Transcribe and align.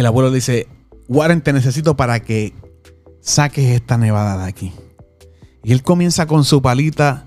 el 0.00 0.06
abuelo 0.06 0.30
dice, 0.30 0.68
Warren, 1.08 1.40
te 1.40 1.52
necesito 1.52 1.96
para 1.96 2.20
que 2.20 2.52
saques 3.20 3.64
esta 3.70 3.96
nevada 3.96 4.42
de 4.42 4.48
aquí. 4.48 4.72
Y 5.64 5.72
él 5.72 5.82
comienza 5.82 6.26
con 6.26 6.44
su 6.44 6.60
palita 6.60 7.26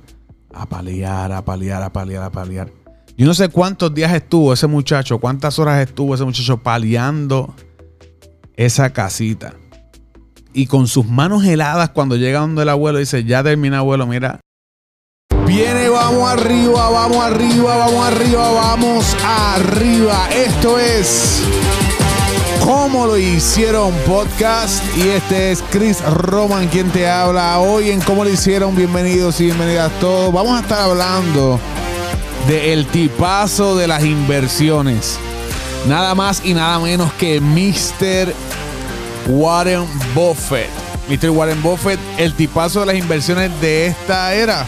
a 0.54 0.68
paliar, 0.68 1.32
a 1.32 1.44
paliar, 1.44 1.82
a 1.82 1.92
paliar, 1.92 2.24
a 2.24 2.32
paliar. 2.32 2.72
Yo 3.18 3.26
no 3.26 3.34
sé 3.34 3.50
cuántos 3.50 3.94
días 3.94 4.14
estuvo 4.14 4.54
ese 4.54 4.68
muchacho, 4.68 5.20
cuántas 5.20 5.58
horas 5.60 5.82
estuvo 5.82 6.14
ese 6.14 6.24
muchacho 6.24 6.58
paliando 6.58 7.54
esa 8.56 8.92
casita. 8.92 9.56
Y 10.54 10.68
con 10.68 10.88
sus 10.88 11.06
manos 11.06 11.44
heladas, 11.46 11.90
cuando 11.90 12.18
llega 12.18 12.40
donde 12.40 12.62
el 12.62 12.70
abuelo, 12.70 13.00
dice: 13.00 13.24
Ya 13.24 13.44
termina, 13.44 13.80
abuelo, 13.80 14.08
mira. 14.08 14.40
Viene, 15.46 15.90
vamos 15.90 16.30
arriba, 16.30 16.90
vamos 16.90 17.26
arriba, 17.26 17.78
vamos 17.78 18.08
arriba, 18.08 18.52
vamos 18.52 19.18
arriba. 19.24 20.30
Esto 20.30 20.80
es 20.80 21.44
Cómo 22.64 23.06
lo 23.06 23.18
hicieron 23.18 23.94
podcast. 24.06 24.84
Y 24.98 25.10
este 25.10 25.52
es 25.52 25.64
Chris 25.70 26.02
Roman 26.02 26.68
quien 26.68 26.90
te 26.92 27.10
habla 27.10 27.60
hoy 27.60 27.90
en 27.90 28.02
Cómo 28.02 28.24
lo 28.24 28.30
hicieron. 28.30 28.76
Bienvenidos 28.76 29.40
y 29.42 29.46
bienvenidas 29.46 29.92
todos. 30.00 30.34
Vamos 30.34 30.58
a 30.58 30.62
estar 30.62 30.80
hablando 30.82 31.60
del 32.48 32.86
tipazo 32.88 33.76
de 33.76 33.88
las 33.88 34.04
inversiones. 34.04 35.18
Nada 35.88 36.16
más 36.16 36.42
y 36.44 36.54
nada 36.54 36.80
menos 36.80 37.12
que 37.14 37.40
Mr. 37.40 38.34
Warren 39.28 39.86
Buffett. 40.14 40.70
Mr. 41.10 41.30
Warren 41.32 41.62
Buffett, 41.64 42.00
el 42.18 42.34
tipazo 42.34 42.82
de 42.82 42.86
las 42.88 42.96
inversiones 42.96 43.50
de 43.62 43.88
esta 43.88 44.34
era. 44.34 44.66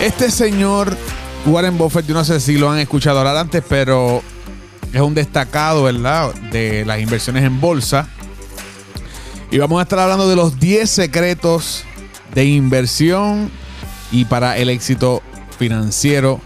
Este 0.00 0.30
señor, 0.30 0.96
Warren 1.46 1.78
Buffett, 1.78 2.06
yo 2.06 2.14
no 2.14 2.24
sé 2.24 2.40
si 2.40 2.58
lo 2.58 2.70
han 2.70 2.78
escuchado 2.78 3.18
hablar 3.20 3.36
antes, 3.36 3.62
pero 3.68 4.22
es 4.92 5.00
un 5.00 5.14
destacado, 5.14 5.84
¿verdad? 5.84 6.34
De 6.52 6.84
las 6.84 7.00
inversiones 7.00 7.44
en 7.44 7.60
bolsa. 7.60 8.08
Y 9.50 9.58
vamos 9.58 9.78
a 9.78 9.82
estar 9.82 9.98
hablando 9.98 10.28
de 10.28 10.36
los 10.36 10.58
10 10.58 10.90
secretos 10.90 11.84
de 12.34 12.44
inversión 12.44 13.50
y 14.10 14.24
para 14.24 14.58
el 14.58 14.68
éxito 14.68 15.22
financiero 15.58 16.40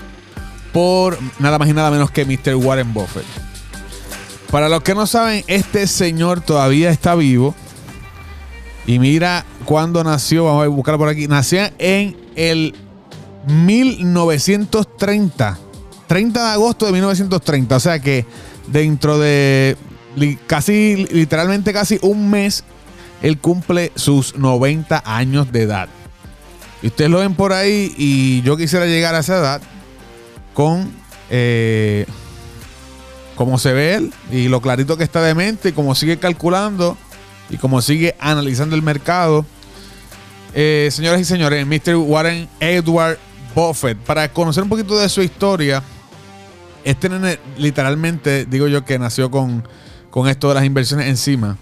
por 0.73 1.19
nada 1.39 1.59
más 1.59 1.69
y 1.69 1.73
nada 1.73 1.91
menos 1.91 2.11
que 2.11 2.25
Mr. 2.25 2.55
Warren 2.55 2.93
Buffett. 2.93 3.25
Para 4.51 4.69
los 4.69 4.83
que 4.83 4.95
no 4.95 5.07
saben, 5.07 5.45
este 5.47 5.87
señor 5.87 6.41
todavía 6.41 6.91
está 6.91 7.15
vivo. 7.15 7.55
Y 8.87 8.99
mira 8.99 9.45
cuándo 9.65 10.03
nació, 10.03 10.47
vamos 10.47 10.65
a 10.65 10.69
buscarlo 10.69 10.99
por 10.99 11.09
aquí. 11.09 11.29
Nació 11.29 11.71
en 11.79 12.17
el 12.35 12.75
1930. 13.47 15.59
30 16.11 16.45
de 16.45 16.51
agosto 16.55 16.87
de 16.87 16.93
1930. 16.93 17.77
O 17.77 17.79
sea 17.79 18.01
que 18.01 18.27
dentro 18.67 19.21
de 19.21 19.77
casi, 20.49 21.07
literalmente 21.13 21.73
casi 21.73 22.01
un 22.03 22.29
mes, 22.29 22.65
él 23.23 23.39
cumple 23.39 23.93
sus 23.95 24.37
90 24.37 25.05
años 25.07 25.53
de 25.53 25.63
edad. 25.63 25.89
Y 26.83 26.89
ustedes 26.89 27.13
lo 27.13 27.21
ven 27.21 27.37
por 27.37 27.53
ahí 27.53 27.95
y 27.97 28.43
yo 28.43 28.57
quisiera 28.57 28.87
llegar 28.87 29.15
a 29.15 29.21
esa 29.21 29.39
edad 29.39 29.63
con 30.53 30.91
eh, 31.31 32.07
se 33.59 33.73
ve 33.73 33.95
él 33.95 34.13
y 34.33 34.49
lo 34.49 34.61
clarito 34.61 34.97
que 34.97 35.05
está 35.05 35.23
de 35.23 35.37
mente 35.37 35.69
y 35.69 35.73
cómo 35.73 35.95
sigue 35.95 36.19
calculando 36.19 36.99
y 37.51 37.57
cómo 37.57 37.83
sigue 37.83 38.17
analizando 38.19 38.75
el 38.75 38.83
mercado. 38.83 39.47
Eh, 40.55 40.89
señoras 40.91 41.21
y 41.21 41.25
señores, 41.25 41.65
Mr. 41.65 41.95
Warren 41.95 42.49
Edward 42.59 43.17
Buffett, 43.55 43.97
para 43.99 44.29
conocer 44.33 44.65
un 44.65 44.69
poquito 44.69 44.99
de 44.99 45.09
su 45.09 45.23
historia, 45.23 45.85
este 46.85 47.09
nene 47.09 47.39
literalmente, 47.59 48.47
digo 48.47 48.69
yo 48.69 48.85
que 48.85 48.99
nació 48.99 49.31
con, 49.31 49.65
con 50.11 50.29
esto 50.29 50.49
de 50.49 50.55
las 50.55 50.65
inversiones 50.65 51.07
encima. 51.07 51.59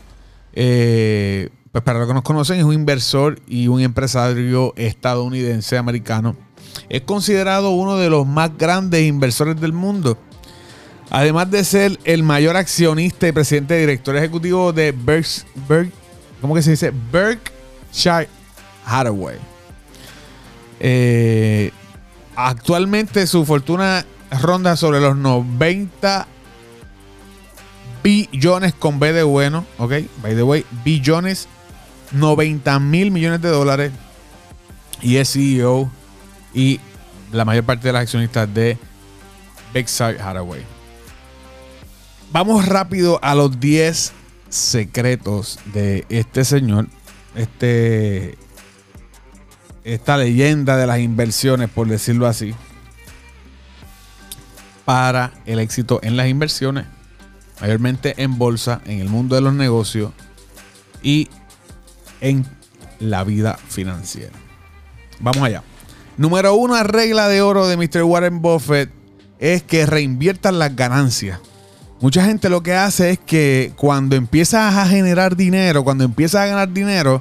Eh, 0.53 1.51
pues 1.73 1.85
para 1.85 1.99
los 1.99 2.09
que 2.09 2.15
nos 2.15 2.23
conocen, 2.23 2.59
es 2.59 2.65
un 2.65 2.73
inversor 2.73 3.41
y 3.47 3.69
un 3.69 3.81
empresario 3.81 4.73
estadounidense 4.77 5.77
americano. 5.77 6.37
Es 6.89 7.03
considerado 7.03 7.71
uno 7.71 7.97
de 7.97 8.11
los 8.11 8.27
más 8.27 8.57
grandes 8.57 9.03
inversores 9.03 9.61
del 9.61 9.73
mundo. 9.73 10.19
Además 11.11 11.51
de 11.51 11.65
ser 11.65 11.99
el 12.05 12.23
mayor 12.23 12.57
accionista 12.57 13.29
y 13.29 13.33
presidente 13.33 13.79
director 13.79 14.17
ejecutivo 14.17 14.73
de 14.73 14.93
Berk, 14.93 15.91
¿cómo 16.41 16.55
que 16.55 16.63
se 16.63 16.73
dice? 16.73 16.93
Berkshire 17.13 18.29
Hathaway. 18.85 19.39
Eh, 20.81 21.71
actualmente 22.37 23.27
su 23.27 23.45
fortuna 23.45 24.05
ronda 24.31 24.77
sobre 24.77 25.01
los 25.01 25.17
90 25.17 26.27
billones 28.03 28.75
con 28.75 28.99
B 28.99 29.13
de 29.13 29.23
bueno, 29.23 29.67
ok, 29.79 29.93
by 30.23 30.35
the 30.35 30.43
way, 30.43 30.65
billones 30.85 31.49
90 32.13 32.79
mil 32.81 33.11
millones 33.11 33.43
de 33.43 33.49
dólares 33.49 33.93
y 35.03 35.17
es 35.17 35.33
CEO 35.33 35.91
y 36.55 36.81
la 37.33 37.45
mayor 37.45 37.65
parte 37.65 37.89
de 37.89 37.93
las 37.93 38.03
accionistas 38.03 38.53
de 38.53 38.79
Berkshire 39.73 40.21
Hathaway. 40.21 40.65
Vamos 42.33 42.67
rápido 42.67 43.19
a 43.23 43.35
los 43.35 43.59
10 43.59 44.13
secretos 44.49 45.59
de 45.73 46.05
este 46.09 46.45
señor, 46.45 46.89
este, 47.35 48.37
esta 49.85 50.17
leyenda 50.17 50.77
de 50.77 50.87
las 50.87 51.01
inversiones, 51.01 51.71
por 51.71 51.89
decirlo 51.89 52.27
así, 52.27 52.55
para 54.89 55.33
el 55.45 55.59
éxito 55.59 56.01
en 56.03 56.17
las 56.17 56.29
inversiones, 56.29 56.87
mayormente 57.61 58.15
en 58.23 58.39
bolsa, 58.39 58.81
en 58.87 59.01
el 59.01 59.11
mundo 59.11 59.35
de 59.35 59.43
los 59.43 59.53
negocios 59.53 60.13
y 61.03 61.29
en 62.23 62.47
la 62.99 63.23
vida 63.23 63.59
financiera. 63.69 64.33
Vamos 65.21 65.43
allá. 65.43 65.63
Número 66.17 66.55
uno, 66.55 66.83
regla 66.85 67.29
de 67.29 67.43
oro 67.43 67.69
de 67.69 67.77
Mr. 67.77 68.03
Warren 68.05 68.41
Buffett 68.41 68.91
es 69.39 69.63
que 69.63 69.85
reinviertan 69.85 70.59
las 70.59 70.75
ganancias. 70.75 71.39
Mucha 72.01 72.25
gente 72.25 72.49
lo 72.49 72.63
que 72.63 72.73
hace 72.73 73.11
es 73.11 73.19
que 73.19 73.75
cuando 73.77 74.17
empiezas 74.17 74.75
a 74.75 74.87
generar 74.87 75.37
dinero, 75.37 75.85
cuando 75.85 76.05
empiezas 76.05 76.41
a 76.41 76.47
ganar 76.47 76.73
dinero, 76.73 77.21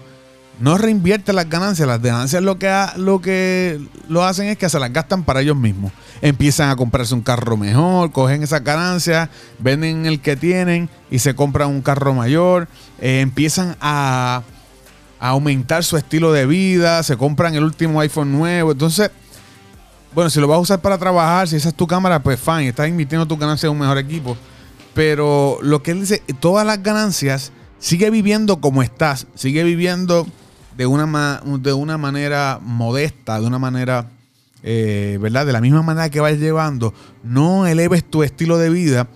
no 0.59 0.77
reinvierte 0.77 1.33
las 1.33 1.49
ganancias. 1.49 1.87
Las 1.87 2.01
ganancias 2.01 2.41
lo 2.41 2.57
que, 2.57 2.73
lo 2.97 3.21
que 3.21 3.79
lo 4.07 4.23
hacen 4.23 4.47
es 4.47 4.57
que 4.57 4.69
se 4.69 4.79
las 4.79 4.91
gastan 4.91 5.23
para 5.23 5.41
ellos 5.41 5.55
mismos. 5.55 5.91
Empiezan 6.21 6.69
a 6.69 6.75
comprarse 6.75 7.13
un 7.13 7.21
carro 7.21 7.57
mejor, 7.57 8.11
cogen 8.11 8.43
esas 8.43 8.63
ganancias, 8.63 9.29
venden 9.59 10.05
el 10.05 10.19
que 10.19 10.35
tienen 10.35 10.89
y 11.11 11.19
se 11.19 11.35
compran 11.35 11.69
un 11.69 11.81
carro 11.81 12.13
mayor. 12.13 12.67
Eh, 12.99 13.21
empiezan 13.21 13.75
a 13.79 14.41
aumentar 15.19 15.83
su 15.83 15.97
estilo 15.97 16.31
de 16.31 16.45
vida, 16.45 17.01
se 17.03 17.17
compran 17.17 17.55
el 17.55 17.63
último 17.63 17.99
iPhone 18.01 18.31
nuevo. 18.31 18.71
Entonces, 18.71 19.11
bueno, 20.13 20.29
si 20.29 20.39
lo 20.39 20.47
vas 20.47 20.57
a 20.57 20.61
usar 20.61 20.81
para 20.81 20.97
trabajar, 20.97 21.47
si 21.47 21.55
esa 21.55 21.69
es 21.69 21.75
tu 21.75 21.85
cámara, 21.85 22.21
pues 22.21 22.39
fine, 22.39 22.69
estás 22.69 22.87
invirtiendo 22.87 23.27
tu 23.27 23.37
ganancia 23.37 23.67
en 23.67 23.73
un 23.73 23.79
mejor 23.79 23.97
equipo. 23.97 24.37
Pero 24.93 25.59
lo 25.61 25.83
que 25.83 25.91
él 25.91 25.99
dice, 25.99 26.23
todas 26.39 26.65
las 26.65 26.81
ganancias, 26.81 27.51
sigue 27.77 28.09
viviendo 28.09 28.59
como 28.59 28.81
estás, 28.81 29.27
sigue 29.35 29.63
viviendo 29.63 30.25
de 30.77 30.85
una, 30.85 31.41
de 31.59 31.73
una 31.73 31.97
manera 31.97 32.59
modesta, 32.61 33.39
de 33.39 33.47
una 33.47 33.57
manera, 33.57 34.11
eh, 34.61 35.17
¿verdad? 35.19 35.47
De 35.47 35.51
la 35.51 35.59
misma 35.59 35.81
manera 35.81 36.09
que 36.09 36.19
vas 36.19 36.37
llevando. 36.37 36.93
No 37.23 37.65
eleves 37.65 38.03
tu 38.03 38.21
estilo 38.21 38.59
de 38.59 38.69
vida, 38.69 39.07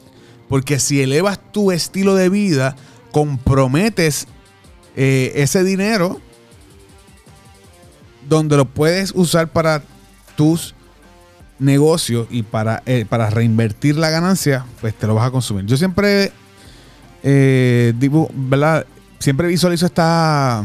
porque 0.50 0.80
si 0.80 1.02
elevas 1.02 1.40
tu 1.52 1.72
estilo 1.72 2.16
de 2.16 2.30
vida, 2.30 2.76
comprometes 3.12 4.28
eh, 4.96 5.34
ese 5.36 5.64
dinero 5.64 6.20
donde 8.28 8.58
lo 8.58 8.66
puedes 8.66 9.12
usar 9.14 9.48
para 9.48 9.84
tus 10.36 10.74
negocios 11.60 12.28
y 12.32 12.42
para, 12.42 12.82
eh, 12.88 13.06
para 13.08 13.30
reinvertir 13.30 13.98
la 13.98 14.10
ganancia, 14.10 14.66
pues 14.80 14.96
te 14.96 15.06
lo 15.06 15.14
vas 15.14 15.28
a 15.28 15.32
consumir. 15.32 15.66
Yo 15.66 15.78
siempre, 15.78 16.32
¿verdad? 17.22 18.88
Siempre 19.20 19.48
visualizo 19.48 19.86
esta, 19.86 20.64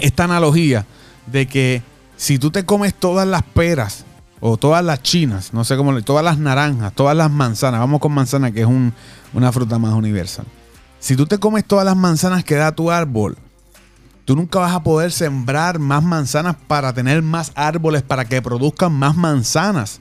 esta 0.00 0.24
analogía 0.24 0.86
de 1.26 1.46
que 1.46 1.82
si 2.16 2.38
tú 2.38 2.50
te 2.50 2.64
comes 2.64 2.94
todas 2.94 3.26
las 3.26 3.42
peras 3.42 4.04
o 4.40 4.56
todas 4.56 4.84
las 4.84 5.02
chinas, 5.02 5.52
no 5.52 5.64
sé 5.64 5.76
cómo, 5.76 6.00
todas 6.02 6.24
las 6.24 6.38
naranjas, 6.38 6.92
todas 6.92 7.16
las 7.16 7.30
manzanas, 7.30 7.80
vamos 7.80 8.00
con 8.00 8.12
manzana 8.12 8.52
que 8.52 8.62
es 8.62 8.68
una 9.32 9.52
fruta 9.52 9.78
más 9.78 9.94
universal. 9.94 10.46
Si 11.00 11.16
tú 11.16 11.26
te 11.26 11.38
comes 11.38 11.64
todas 11.64 11.84
las 11.84 11.96
manzanas 11.96 12.44
que 12.44 12.56
da 12.56 12.72
tu 12.72 12.90
árbol, 12.90 13.36
tú 14.24 14.36
nunca 14.36 14.58
vas 14.58 14.74
a 14.74 14.82
poder 14.82 15.12
sembrar 15.12 15.78
más 15.78 16.02
manzanas 16.02 16.56
para 16.66 16.92
tener 16.92 17.22
más 17.22 17.52
árboles, 17.54 18.02
para 18.02 18.24
que 18.24 18.42
produzcan 18.42 18.92
más 18.92 19.16
manzanas. 19.16 20.00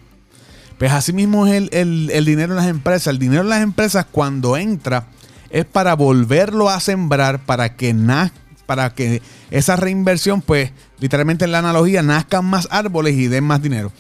Pues 0.78 0.92
así 0.92 1.14
mismo 1.14 1.48
es 1.48 1.70
el, 1.72 2.26
dinero 2.26 2.54
en 2.54 2.58
las 2.58 2.68
empresas. 2.68 3.08
El 3.08 3.20
dinero 3.20 3.44
en 3.44 3.50
las 3.50 3.62
empresas 3.62 4.06
cuando 4.12 4.58
entra 4.58 5.08
es 5.50 5.66
para 5.66 5.96
volverlo 5.96 6.70
a 6.70 6.80
sembrar, 6.80 7.46
para 7.46 7.76
que 7.76 7.94
para 8.68 8.94
que 8.94 9.24
esa 9.50 9.76
reinversión, 9.76 10.44
pues 10.44 10.72
literalmente 11.00 11.46
en 11.46 11.52
la 11.52 11.60
analogía, 11.60 12.04
nazcan 12.04 12.46
más 12.46 12.68
árboles 12.70 13.16
y 13.16 13.28
den 13.28 13.46
más 13.46 13.64
dinero. 13.64 13.92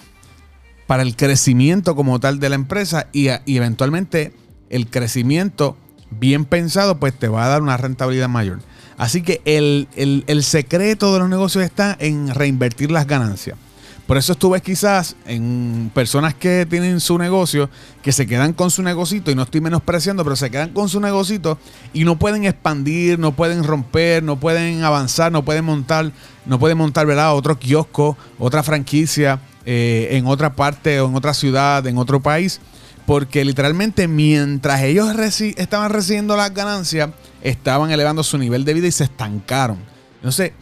Para 0.86 1.02
el 1.02 1.16
crecimiento 1.16 1.96
como 1.96 2.20
tal 2.20 2.40
de 2.40 2.50
la 2.50 2.56
empresa 2.56 3.08
y, 3.12 3.30
eventualmente 3.48 4.34
el 4.70 4.88
crecimiento 4.88 5.76
bien 6.12 6.46
pensado, 6.46 7.00
pues 7.00 7.18
te 7.18 7.28
va 7.28 7.46
a 7.46 7.50
dar 7.50 7.62
una 7.64 7.78
rentabilidad 7.78 8.30
mayor. 8.30 8.60
Así 8.98 9.22
que 9.22 9.42
el, 9.46 9.88
el 9.96 10.44
secreto 10.44 11.14
de 11.14 11.20
los 11.20 11.30
negocios 11.30 11.64
está 11.64 11.96
en 12.00 12.34
reinvertir 12.34 12.92
las 12.92 13.08
ganancias. 13.08 13.58
Por 14.08 14.16
eso 14.16 14.32
estuve 14.32 14.62
quizás 14.62 15.18
en 15.26 15.92
personas 15.94 16.34
que 16.34 16.66
tienen 16.66 17.02
su 17.02 17.18
negocio, 17.18 17.70
que 18.02 18.14
se 18.14 18.26
quedan 18.26 18.54
con 18.54 18.72
su 18.72 18.82
negocito, 18.82 19.32
y 19.32 19.36
no 19.36 19.44
estoy 19.44 19.60
menospreciando, 19.60 20.24
pero 20.24 20.38
se 20.38 20.50
quedan 20.50 20.70
con 20.70 20.88
su 20.88 21.02
negocito 21.02 21.60
y 21.92 22.06
no 22.06 22.18
pueden 22.18 22.46
expandir, 22.46 23.20
no 23.20 23.34
pueden 23.34 23.66
romper, 23.66 24.24
no 24.24 24.40
pueden 24.40 24.82
avanzar, 24.86 25.34
no 25.34 25.44
pueden 25.44 25.66
montar, 25.66 26.14
no 26.46 26.58
pueden 26.58 26.78
montar, 26.78 27.06
¿verdad? 27.06 27.36
Otro 27.36 27.60
kiosco, 27.60 28.18
otra 28.40 28.64
franquicia 28.64 29.42
eh, 29.66 30.08
en 30.12 30.26
otra 30.26 30.56
parte 30.56 31.02
o 31.02 31.10
en 31.10 31.16
otra 31.16 31.34
ciudad, 31.34 31.86
en 31.86 31.98
otro 31.98 32.22
país. 32.22 32.62
Porque 33.06 33.44
literalmente 33.44 34.08
mientras 34.08 34.82
ellos 34.84 35.10
estaban 35.58 35.90
recibiendo 35.90 36.38
las 36.38 36.54
ganancias, 36.54 37.10
estaban 37.42 37.92
elevando 37.92 38.24
su 38.24 38.38
nivel 38.38 38.64
de 38.64 38.74
vida 38.74 38.88
y 38.88 38.92
se 38.92 39.04
estancaron. 39.04 39.78
Entonces, 40.16 40.54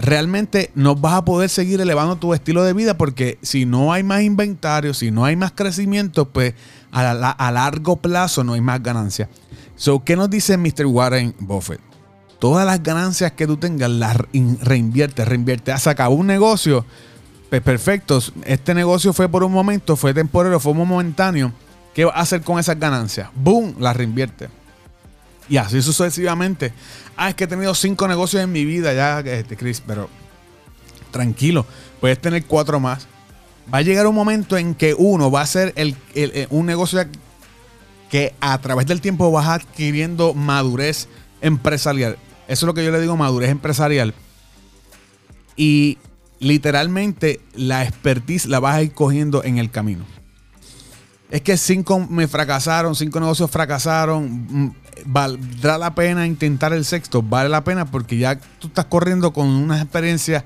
realmente 0.00 0.70
no 0.74 0.94
vas 0.94 1.14
a 1.14 1.24
poder 1.24 1.50
seguir 1.50 1.80
elevando 1.80 2.16
tu 2.16 2.32
estilo 2.32 2.62
de 2.62 2.72
vida 2.72 2.96
porque 2.96 3.38
si 3.42 3.66
no 3.66 3.92
hay 3.92 4.02
más 4.02 4.22
inventario, 4.22 4.94
si 4.94 5.10
no 5.10 5.24
hay 5.24 5.36
más 5.36 5.52
crecimiento, 5.52 6.28
pues 6.28 6.54
a, 6.92 7.50
largo 7.52 7.96
plazo 7.96 8.44
no 8.44 8.54
hay 8.54 8.60
más 8.60 8.82
ganancias. 8.82 9.28
So, 9.76 10.02
¿Qué 10.04 10.16
nos 10.16 10.30
dice 10.30 10.56
Mr. 10.56 10.86
Warren 10.86 11.34
Buffett? 11.38 11.80
Todas 12.38 12.64
las 12.64 12.82
ganancias 12.82 13.32
que 13.32 13.46
tú 13.46 13.56
tengas 13.56 13.90
las 13.90 14.16
reinvierte, 14.62 15.24
reinvierte. 15.24 15.72
Has 15.72 15.82
sacado 15.82 16.10
un 16.10 16.26
negocio, 16.26 16.84
pues 17.50 17.60
perfecto. 17.62 18.20
Este 18.44 18.74
negocio 18.74 19.12
fue 19.12 19.28
por 19.28 19.42
un 19.42 19.52
momento, 19.52 19.96
fue 19.96 20.14
temporal, 20.14 20.58
fue 20.60 20.74
momentáneo. 20.74 21.52
¿Qué 21.94 22.04
va 22.04 22.12
a 22.12 22.20
hacer 22.20 22.42
con 22.42 22.60
esas 22.60 22.78
ganancias? 22.78 23.28
¡Boom! 23.34 23.74
Las 23.80 23.96
reinvierte. 23.96 24.48
Y 25.48 25.56
así 25.56 25.80
sucesivamente. 25.82 26.72
Ah, 27.16 27.30
es 27.30 27.34
que 27.34 27.44
he 27.44 27.46
tenido 27.46 27.74
cinco 27.74 28.06
negocios 28.06 28.42
en 28.42 28.52
mi 28.52 28.64
vida 28.64 28.92
ya, 28.92 29.20
este, 29.20 29.56
Chris, 29.56 29.82
pero 29.84 30.08
tranquilo, 31.10 31.66
puedes 32.00 32.20
tener 32.20 32.44
cuatro 32.44 32.80
más. 32.80 33.06
Va 33.72 33.78
a 33.78 33.82
llegar 33.82 34.06
un 34.06 34.14
momento 34.14 34.56
en 34.56 34.74
que 34.74 34.94
uno 34.94 35.30
va 35.30 35.42
a 35.42 35.46
ser 35.46 35.72
el, 35.76 35.96
eh, 36.14 36.46
un 36.50 36.66
negocio 36.66 37.04
que 38.10 38.34
a 38.40 38.58
través 38.58 38.86
del 38.86 39.00
tiempo 39.00 39.30
vas 39.30 39.48
adquiriendo 39.48 40.32
madurez 40.32 41.08
empresarial. 41.40 42.16
Eso 42.46 42.64
es 42.64 42.66
lo 42.66 42.74
que 42.74 42.84
yo 42.84 42.90
le 42.90 43.00
digo, 43.00 43.16
madurez 43.16 43.50
empresarial. 43.50 44.14
Y 45.56 45.98
literalmente 46.38 47.40
la 47.54 47.84
expertise 47.84 48.46
la 48.46 48.60
vas 48.60 48.76
a 48.76 48.82
ir 48.82 48.92
cogiendo 48.92 49.44
en 49.44 49.58
el 49.58 49.70
camino. 49.70 50.04
Es 51.30 51.42
que 51.42 51.56
cinco 51.56 51.98
me 52.08 52.26
fracasaron, 52.26 52.94
cinco 52.94 53.20
negocios 53.20 53.50
fracasaron. 53.50 54.46
Mm, 54.48 54.70
¿Valdrá 55.04 55.78
la 55.78 55.94
pena 55.94 56.26
intentar 56.26 56.72
el 56.72 56.84
sexto? 56.84 57.22
Vale 57.22 57.48
la 57.48 57.62
pena 57.64 57.84
porque 57.90 58.18
ya 58.18 58.38
tú 58.58 58.68
estás 58.68 58.86
corriendo 58.86 59.32
con 59.32 59.46
unas 59.46 59.82
experiencias, 59.82 60.44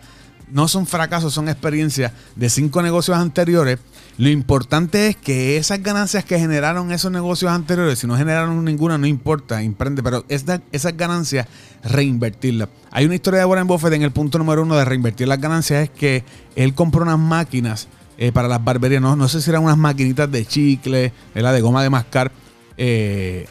no 0.50 0.69
son 0.69 0.87
fracasos, 0.87 1.32
son 1.32 1.49
experiencias 1.49 2.12
de 2.37 2.50
cinco 2.50 2.82
negocios 2.82 3.17
anteriores. 3.17 3.79
Lo 4.19 4.29
importante 4.29 5.08
es 5.08 5.17
que 5.17 5.56
esas 5.56 5.82
ganancias 5.82 6.25
que 6.25 6.38
generaron 6.38 6.93
esos 6.93 7.11
negocios 7.11 7.50
anteriores, 7.50 8.00
si 8.00 8.06
no 8.06 8.17
generaron 8.17 8.62
ninguna, 8.62 8.99
no 8.99 9.06
importa, 9.06 9.62
emprende, 9.62 10.02
pero 10.02 10.25
esas 10.28 10.96
ganancias, 10.96 11.46
reinvertirlas. 11.82 12.69
Hay 12.90 13.06
una 13.06 13.14
historia 13.14 13.40
de 13.40 13.46
Warren 13.46 13.67
Buffett 13.67 13.94
en 13.94 14.02
el 14.02 14.11
punto 14.11 14.37
número 14.37 14.62
uno 14.62 14.76
de 14.76 14.85
reinvertir 14.85 15.28
las 15.28 15.40
ganancias, 15.40 15.85
es 15.85 15.90
que 15.90 16.25
él 16.56 16.75
compró 16.75 17.02
unas 17.02 17.19
máquinas 17.19 17.88
eh, 18.22 18.30
para 18.30 18.46
las 18.46 18.62
barberías, 18.62 19.02
no, 19.02 19.16
no 19.16 19.26
sé 19.26 19.42
si 19.42 19.50
eran 19.50 19.64
unas 19.64 19.76
maquinitas 19.76 20.30
de 20.30 20.46
chicle, 20.46 21.12
de 21.34 21.60
goma 21.60 21.82
de 21.82 21.90
mascar. 21.90 22.30
Eh, 22.76 23.48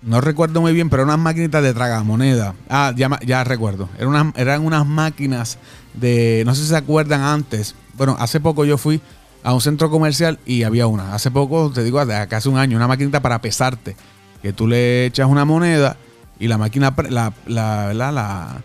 no 0.00 0.20
recuerdo 0.20 0.60
muy 0.60 0.72
bien, 0.72 0.88
pero 0.88 1.02
eran 1.02 1.14
unas 1.14 1.24
maquinitas 1.24 1.60
de 1.60 1.74
tragamoneda. 1.74 2.54
Ah, 2.68 2.92
ya, 2.94 3.18
ya 3.26 3.42
recuerdo. 3.42 3.88
Eran 3.98 4.10
unas, 4.10 4.36
eran 4.36 4.64
unas 4.64 4.86
máquinas 4.86 5.58
de. 5.92 6.44
No 6.46 6.54
sé 6.54 6.62
si 6.62 6.68
se 6.68 6.76
acuerdan 6.76 7.22
antes. 7.22 7.74
Bueno, 7.94 8.14
hace 8.20 8.38
poco 8.38 8.64
yo 8.64 8.78
fui 8.78 9.00
a 9.42 9.52
un 9.52 9.60
centro 9.60 9.90
comercial 9.90 10.38
y 10.46 10.62
había 10.62 10.86
una. 10.86 11.12
Hace 11.12 11.32
poco, 11.32 11.72
te 11.72 11.82
digo, 11.82 11.98
hace 11.98 12.48
un 12.48 12.58
año, 12.58 12.76
una 12.76 12.86
maquinita 12.86 13.18
para 13.18 13.40
pesarte. 13.40 13.96
Que 14.40 14.52
tú 14.52 14.68
le 14.68 15.06
echas 15.06 15.26
una 15.26 15.44
moneda 15.44 15.96
y 16.38 16.46
la 16.46 16.58
máquina, 16.58 16.94
la, 17.10 17.32
la, 17.46 17.92
la, 17.92 18.62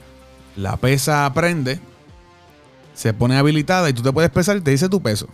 la, 0.56 0.78
pesa 0.78 1.32
prende, 1.34 1.80
se 3.00 3.14
pone 3.14 3.38
habilitada 3.38 3.90
y 3.90 3.94
tú 3.94 4.02
te 4.02 4.12
puedes 4.12 4.30
pesar 4.30 4.58
y 4.58 4.62
te 4.62 4.72
dice 4.72 4.90
tu 4.90 5.02
peso. 5.02 5.30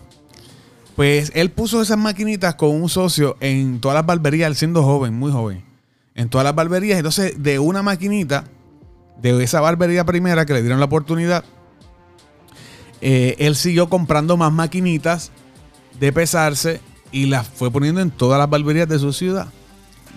Pues 0.96 1.32
él 1.34 1.50
puso 1.50 1.82
esas 1.82 1.98
maquinitas 1.98 2.54
con 2.54 2.70
un 2.70 2.90
socio 2.90 3.38
en 3.40 3.82
todas 3.82 3.96
las 3.96 4.06
barberías, 4.06 4.56
siendo 4.56 4.84
joven, 4.84 5.16
muy 5.16 5.32
joven 5.32 5.66
en 6.14 6.30
todas 6.30 6.46
las 6.46 6.54
barberías. 6.54 7.00
Entonces, 7.00 7.42
de 7.42 7.58
una 7.58 7.82
maquinita, 7.82 8.44
de 9.20 9.44
esa 9.44 9.62
barbería 9.62 10.06
primera 10.06 10.46
que 10.46 10.54
le 10.54 10.62
dieron 10.62 10.78
la 10.78 10.86
oportunidad, 10.86 11.44
eh, 13.02 13.36
él 13.40 13.56
siguió 13.56 13.90
comprando 13.90 14.38
más 14.38 14.54
maquinitas 14.54 15.32
de 16.00 16.14
pesarse 16.14 16.82
y 17.12 17.26
las 17.26 17.48
fue 17.48 17.72
poniendo 17.72 18.00
en 18.00 18.12
todas 18.12 18.38
las 18.38 18.48
barberías 18.48 18.88
de 18.88 19.00
su 19.00 19.12
ciudad. 19.12 19.48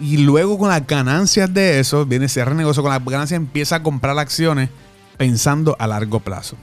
Y 0.03 0.19
luego 0.19 0.59
con 0.59 0.69
las 0.69 0.87
ganancias 0.87 1.55
de 1.55 1.81
eso, 1.81 2.05
viene, 2.05 2.29
cierra 2.29 2.50
el 2.50 2.59
negocio, 2.59 2.83
con 2.83 2.93
las 2.93 3.03
ganancias 3.03 3.39
empieza 3.39 3.77
a 3.77 3.83
comprar 3.83 4.19
acciones 4.19 4.69
pensando 5.17 5.77
a 5.79 5.87
largo 5.87 6.21
plazo. 6.21 6.59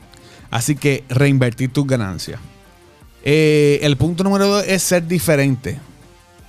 Así 0.56 0.78
que 0.78 1.04
reinvertir 1.10 1.69
tus 1.74 1.86
ganancias. 1.86 2.40
Eh, 3.25 3.80
el 3.81 3.98
punto 3.98 4.24
número 4.24 4.48
dos 4.48 4.66
es 4.66 4.81
ser 4.84 5.06
diferente 5.06 5.78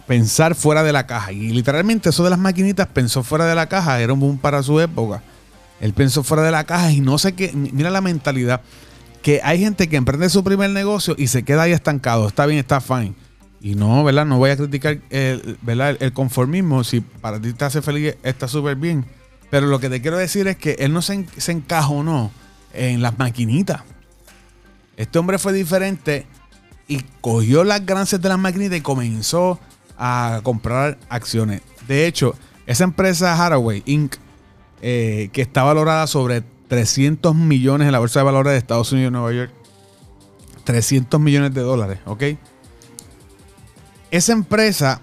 pensar 0.06 0.55
fuera 0.55 0.85
de 0.85 0.93
la 0.93 1.08
caja. 1.08 1.32
Y 1.32 1.49
literalmente 1.49 2.11
eso 2.11 2.23
de 2.23 2.31
las 2.31 2.38
maquinitas 2.38 2.87
pensó 2.87 3.25
fuera 3.25 3.47
de 3.47 3.56
la 3.56 3.69
caja, 3.69 4.00
era 4.00 4.12
un 4.12 4.20
boom 4.20 4.38
para 4.38 4.62
su 4.62 4.79
época. 4.79 5.25
Él 5.81 5.93
pensó 5.93 6.23
fuera 6.23 6.44
de 6.44 6.53
la 6.53 6.62
caja 6.62 6.93
y 6.93 7.00
no 7.00 7.19
sé 7.19 7.32
qué, 7.32 7.50
mira 7.53 7.91
la 7.91 8.00
mentalidad, 8.00 8.61
que 9.23 9.41
hay 9.43 9.58
gente 9.58 9.88
que 9.88 9.97
emprende 9.97 10.29
su 10.29 10.44
primer 10.44 10.70
negocio 10.70 11.17
y 11.19 11.26
se 11.26 11.43
queda 11.43 11.62
ahí 11.62 11.73
estancado, 11.73 12.29
está 12.29 12.47
bien, 12.47 12.61
está 12.61 12.81
fine. 12.81 13.14
Y 13.61 13.75
no, 13.75 14.05
¿verdad? 14.05 14.25
No 14.25 14.38
voy 14.38 14.50
a 14.50 14.56
criticar 14.56 15.00
el, 15.11 15.59
¿verdad? 15.62 15.97
el 15.99 16.12
conformismo, 16.12 16.85
si 16.85 17.00
para 17.00 17.41
ti 17.41 17.52
te 17.55 17.64
hace 17.64 17.82
feliz, 17.82 18.14
está 18.23 18.47
súper 18.47 18.76
bien. 18.76 19.05
Pero 19.50 19.67
lo 19.67 19.81
que 19.81 19.91
te 19.91 20.00
quiero 20.00 20.17
decir 20.17 20.47
es 20.47 20.55
que 20.55 20.76
él 20.79 20.93
no 20.93 21.02
se, 21.02 21.26
se 21.38 21.50
encajonó 21.50 22.31
en 22.73 23.02
las 23.02 23.19
maquinitas. 23.19 23.82
Este 24.96 25.19
hombre 25.19 25.38
fue 25.38 25.52
diferente 25.52 26.26
y 26.88 27.00
cogió 27.20 27.64
las 27.64 27.84
ganancias 27.84 28.20
de 28.20 28.28
las 28.28 28.38
maquinitas 28.38 28.78
y 28.78 28.82
comenzó 28.82 29.58
a 29.98 30.40
comprar 30.43 30.98
acciones. 31.08 31.62
De 31.87 32.06
hecho, 32.06 32.34
esa 32.66 32.84
empresa 32.84 33.34
Haraway 33.34 33.82
Inc., 33.87 34.16
eh, 34.82 35.30
que 35.32 35.42
está 35.42 35.62
valorada 35.62 36.06
sobre 36.06 36.42
300 36.68 37.35
millones 37.35 37.87
en 37.87 37.92
la 37.92 37.99
bolsa 37.99 38.21
de 38.21 38.25
valores 38.25 38.52
de 38.52 38.59
Estados 38.59 38.92
Unidos 38.92 39.11
y 39.11 39.12
Nueva 39.12 39.32
York, 39.32 39.52
300 40.64 41.21
millones 41.21 41.54
de 41.54 41.61
dólares, 41.61 41.99
¿ok? 42.04 42.23
Esa 44.11 44.32
empresa, 44.32 45.00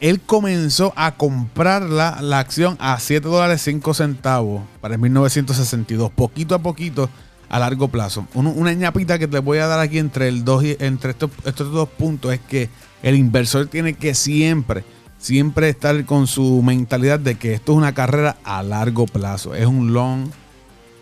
él 0.00 0.20
comenzó 0.20 0.92
a 0.96 1.16
comprar 1.16 1.82
la, 1.82 2.18
acción 2.38 2.76
a 2.80 2.98
7 2.98 3.28
dólares 3.28 3.62
5 3.62 3.94
centavos 3.94 4.62
para 4.80 4.94
el 4.94 5.00
1962, 5.00 6.10
poquito 6.12 6.54
a 6.54 6.60
poquito 6.60 7.10
a 7.50 7.58
largo 7.58 7.88
plazo. 7.88 8.26
una 8.34 8.72
ñapita 8.72 9.18
que 9.18 9.26
te 9.26 9.40
voy 9.40 9.58
a 9.58 9.66
dar 9.66 9.80
aquí 9.80 9.98
entre, 9.98 10.28
el 10.28 10.44
dos 10.44 10.64
entre 10.64 11.10
estos, 11.10 11.30
estos 11.44 11.72
dos 11.72 11.88
puntos 11.88 12.32
es 12.32 12.40
que 12.40 12.70
el 13.02 13.16
inversor 13.16 13.66
tiene 13.66 13.94
que 13.94 14.14
siempre, 14.14 14.84
siempre 15.18 15.68
estar 15.68 16.04
con 16.04 16.28
su 16.28 16.62
mentalidad 16.62 17.18
de 17.18 17.34
que 17.34 17.54
esto 17.54 17.72
es 17.72 17.78
una 17.78 17.92
carrera 17.92 18.36
a 18.44 18.62
largo 18.62 19.06
plazo. 19.06 19.54
Es 19.54 19.66
un 19.66 19.92
long 19.92 20.30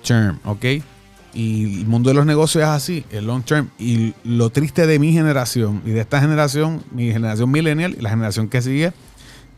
term, 0.03 0.39
¿ok? 0.45 0.65
Y 1.35 1.81
el 1.81 1.87
mundo 1.87 2.09
de 2.09 2.15
los 2.15 2.25
negocios 2.25 2.65
es 2.65 2.71
así, 2.71 3.05
el 3.11 3.27
long 3.27 3.43
term. 3.43 3.69
Y 3.79 4.15
lo 4.25 4.49
triste 4.49 4.87
de 4.87 4.99
mi 4.99 5.13
generación 5.13 5.83
y 5.85 5.91
de 5.91 6.01
esta 6.01 6.19
generación, 6.19 6.83
mi 6.93 7.13
generación 7.13 7.51
millennial 7.51 7.95
y 7.99 8.01
la 8.01 8.09
generación 8.09 8.49
que 8.49 8.63
sigue, 8.63 8.95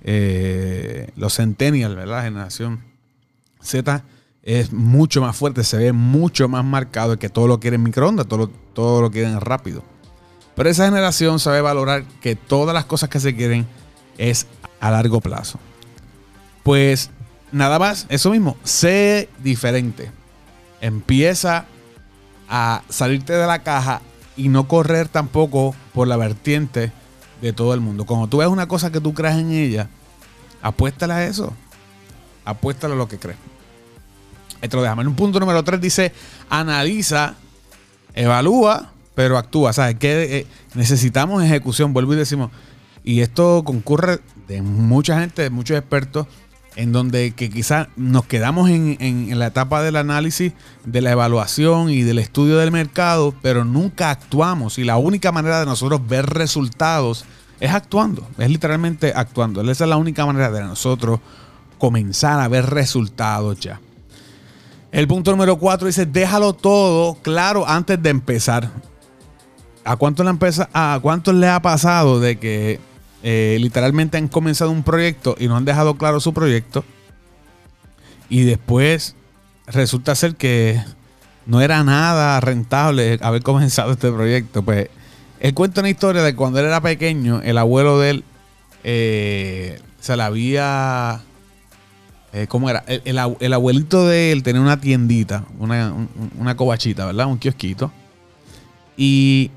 eh, 0.03 1.11
los 1.15 1.37
centennials, 1.37 1.95
¿verdad? 1.95 2.17
La 2.17 2.23
generación 2.25 2.81
Z 3.63 4.03
es 4.43 4.73
mucho 4.73 5.21
más 5.21 5.37
fuerte, 5.37 5.65
se 5.65 5.77
ve 5.77 5.93
mucho 5.93 6.49
más 6.49 6.65
marcado 6.65 7.19
que 7.19 7.29
todo 7.29 7.47
lo 7.47 7.61
quieren 7.61 7.83
microondas, 7.83 8.27
todo, 8.27 8.49
todo 8.73 9.03
lo 9.03 9.11
quieren 9.11 9.41
rápido. 9.41 9.83
Pero 10.55 10.69
esa 10.69 10.87
generación 10.87 11.39
sabe 11.39 11.61
valorar 11.61 12.05
que 12.21 12.37
todas 12.37 12.75
las 12.75 12.85
cosas 12.85 13.09
que 13.09 13.21
se 13.21 13.35
quieren 13.35 13.67
es 14.19 14.47
a 14.81 14.91
largo 14.91 15.21
plazo. 15.21 15.59
Pues 16.63 17.11
nada 17.53 17.79
más, 17.79 18.07
eso 18.09 18.31
mismo, 18.31 18.57
sé 18.65 19.29
diferente. 19.43 20.11
Empieza 20.81 21.67
a 22.49 22.83
salirte 22.89 23.33
de 23.33 23.47
la 23.47 23.63
caja 23.63 24.03
y 24.37 24.49
no 24.49 24.69
correr 24.69 25.09
tampoco 25.09 25.75
por 25.95 26.09
la 26.09 26.17
vertiente 26.17 26.93
de 27.41 27.53
todo 27.53 27.75
el 27.75 27.81
mundo. 27.81 28.05
Cuando 28.07 28.27
tú 28.27 28.39
ves 28.39 28.49
una 28.49 28.69
cosa 28.69 28.91
que 28.91 29.01
tú 29.01 29.15
crees 29.15 29.37
en 29.37 29.53
ella, 29.53 29.89
apuéstale 30.63 31.13
a 31.13 31.27
eso. 31.27 31.53
Apuéstale 32.45 32.95
a 32.95 32.97
lo 32.97 33.09
que 33.09 33.19
crees. 33.19 33.39
Esto 34.63 34.77
lo 34.77 34.83
dejamos. 34.83 35.03
En 35.03 35.09
un 35.09 35.17
punto 35.17 35.41
número 35.41 35.63
3 35.63 35.81
dice, 35.81 36.13
analiza, 36.49 37.35
evalúa 38.15 38.93
pero 39.21 39.37
actúa. 39.37 39.75
¿Sabes? 39.75 39.97
Que 39.97 40.39
eh, 40.39 40.47
necesitamos 40.75 41.43
ejecución. 41.45 41.93
Vuelvo 41.93 42.15
y 42.15 42.17
decimos. 42.17 42.51
Y 43.05 43.21
esto 43.21 43.63
concurre 43.65 44.21
de 44.49 44.63
mucha 44.63 45.21
gente, 45.21 45.43
de 45.43 45.51
muchos 45.51 45.77
expertos, 45.77 46.27
en 46.75 46.93
donde 46.93 47.33
que 47.33 47.51
quizás 47.51 47.89
nos 47.97 48.25
quedamos 48.25 48.71
en, 48.71 49.39
la 49.39 49.49
etapa 49.49 49.83
del 49.83 49.97
análisis, 49.97 50.55
de 50.87 51.01
la 51.03 51.13
evaluación 51.13 51.91
y 51.91 52.03
del 52.03 52.19
estudio 52.19 52.57
del 52.57 52.73
mercado, 52.73 53.35
pero 53.43 53.67
nunca 53.67 54.11
actuamos. 54.11 54.79
Y 54.79 54.85
la 54.85 54.97
única 54.97 55.33
manera 55.33 55.61
de 55.61 55.67
nosotros 55.67 56.07
ver 56.09 56.25
resultados 56.25 57.27
es 57.59 57.73
actuando, 57.73 58.27
es 58.39 58.51
literalmente 58.51 59.13
actuando. 59.15 59.61
Esa 59.63 59.85
es 59.85 59.91
la 59.91 59.99
única 59.99 60.25
manera 60.25 60.51
de 60.51 60.63
nosotros 60.63 61.21
comenzar 61.79 62.41
a 62.41 62.49
ver 62.49 62.71
resultados 62.71 63.61
ya. 63.61 63.81
El 64.93 65.07
punto 65.07 65.31
número 65.31 65.59
cuatro 65.59 65.87
dice, 65.87 66.05
déjalo 66.07 66.53
todo 66.53 67.15
claro 67.23 67.67
antes 67.69 68.03
de 68.03 68.11
empezar. 68.11 68.71
¿A 69.85 69.97
cuánto 69.97 70.23
le, 71.33 71.49
ha 71.49 71.63
pasado 71.63 72.21
de 72.21 72.39
que 72.39 72.81
eh, 73.23 73.59
literalmente 73.61 74.19
han 74.19 74.29
comenzado 74.29 74.71
un 74.71 74.83
proyecto 74.83 75.37
y 75.39 75.49
no 75.49 75.57
han 75.57 75.65
dejado 75.65 75.95
claro 75.97 76.21
su 76.21 76.33
proyecto. 76.33 76.85
Y 78.29 78.43
después 78.43 79.15
resulta 79.67 80.15
ser 80.15 80.37
que 80.37 80.83
no 81.47 81.61
era 81.61 81.83
nada 81.83 82.41
rentable 82.41 83.19
haber 83.23 83.43
comenzado 83.43 83.93
este 83.93 84.11
proyecto. 84.11 84.63
Pues 84.63 84.89
él 85.41 85.55
cuenta 85.55 85.81
una 85.81 85.91
historia 85.91 86.23
de 86.23 86.35
cuando 86.35 86.61
él 86.61 86.67
era 86.67 86.81
pequeño, 86.81 87.41
el 87.43 87.59
abuelo 87.59 87.99
de 87.99 88.11
él 88.11 88.25
eh, 88.85 89.81
se 90.01 90.17
la 90.17 90.27
había. 90.27 91.23
Eh, 92.33 92.47
¿Cómo 92.49 92.71
era? 92.71 92.85
El, 92.87 93.19
abuelito 93.53 94.07
de 94.07 94.33
él 94.33 94.43
tenía 94.43 94.61
una 94.61 94.81
tiendita, 94.81 95.47
una, 95.59 96.09
una 96.39 96.57
cobachita, 96.57 97.07
¿verdad? 97.07 97.27
Un 97.27 97.39
kiosquito. 97.39 97.91
Y 98.97 99.51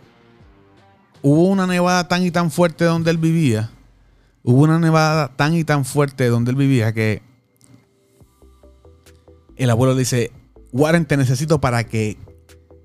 hubo 1.21 1.47
una 1.47 1.67
nevada 1.67 2.07
tan 2.07 2.23
y 2.23 2.31
tan 2.31 2.49
fuerte 2.49 2.85
donde 2.85 3.11
él 3.11 3.17
vivía. 3.17 3.69
Hubo 4.43 4.63
una 4.63 4.79
nevada 4.79 5.29
tan 5.35 5.53
y 5.53 5.63
tan 5.63 5.85
fuerte 5.85 6.27
donde 6.27 6.51
él 6.51 6.57
vivía 6.57 6.93
que 6.93 7.21
el 9.55 9.69
abuelo 9.69 9.95
dice, 9.95 10.31
Warren, 10.71 11.05
te 11.05 11.17
necesito 11.17 11.61
para 11.61 11.83
que 11.83 12.17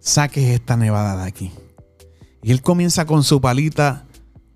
saques 0.01 0.45
esta 0.45 0.77
nevada 0.77 1.17
de 1.23 1.29
aquí. 1.29 1.53
Y 2.43 2.53
él 2.53 2.63
comienza 2.63 3.07
con 3.07 3.25
su 3.25 3.41
palita 3.41 4.07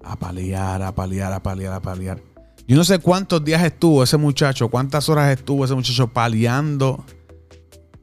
a 0.05 0.17
paliar, 0.17 0.83
a 0.83 0.95
paliar, 0.95 1.33
a 1.33 1.43
paliar, 1.43 1.73
a 1.73 1.81
paliar. 1.81 2.32
Yo 2.67 2.77
no 2.77 2.85
sé 2.85 2.99
cuántos 2.99 3.45
días 3.45 3.63
estuvo 3.63 4.03
ese 4.03 4.17
muchacho, 4.17 4.69
cuántas 4.69 5.09
horas 5.09 5.37
estuvo 5.37 5.65
ese 5.65 5.75
muchacho 5.75 6.09
paliando 6.09 7.05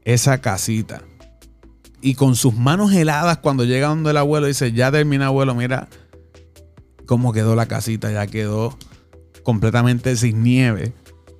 esa 0.04 0.40
casita 0.40 1.02
y 2.00 2.14
con 2.14 2.34
sus 2.34 2.54
manos 2.54 2.92
heladas 2.92 3.38
cuando 3.38 3.64
llega 3.64 3.88
donde 3.88 4.10
el 4.10 4.16
abuelo 4.16 4.46
dice, 4.46 4.72
ya 4.72 4.90
termina 4.90 5.26
abuelo, 5.26 5.54
mira 5.54 5.88
cómo 7.06 7.32
quedó 7.32 7.54
la 7.54 7.66
casita, 7.66 8.10
ya 8.10 8.26
quedó 8.26 8.76
completamente 9.42 10.16
sin 10.16 10.42
nieve. 10.42 10.92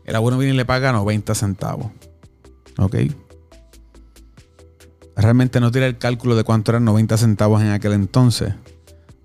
El 0.04 0.16
abuelo 0.16 0.38
viene 0.38 0.54
y 0.54 0.56
le 0.56 0.64
paga 0.64 0.92
90 0.92 1.34
centavos. 1.34 1.92
¿Ok? 2.78 2.96
Realmente 5.16 5.60
no 5.60 5.70
tira 5.70 5.86
el 5.86 5.98
cálculo 5.98 6.34
de 6.34 6.44
cuánto 6.44 6.72
eran 6.72 6.84
90 6.84 7.16
centavos 7.16 7.62
en 7.62 7.68
aquel 7.68 7.92
entonces, 7.92 8.54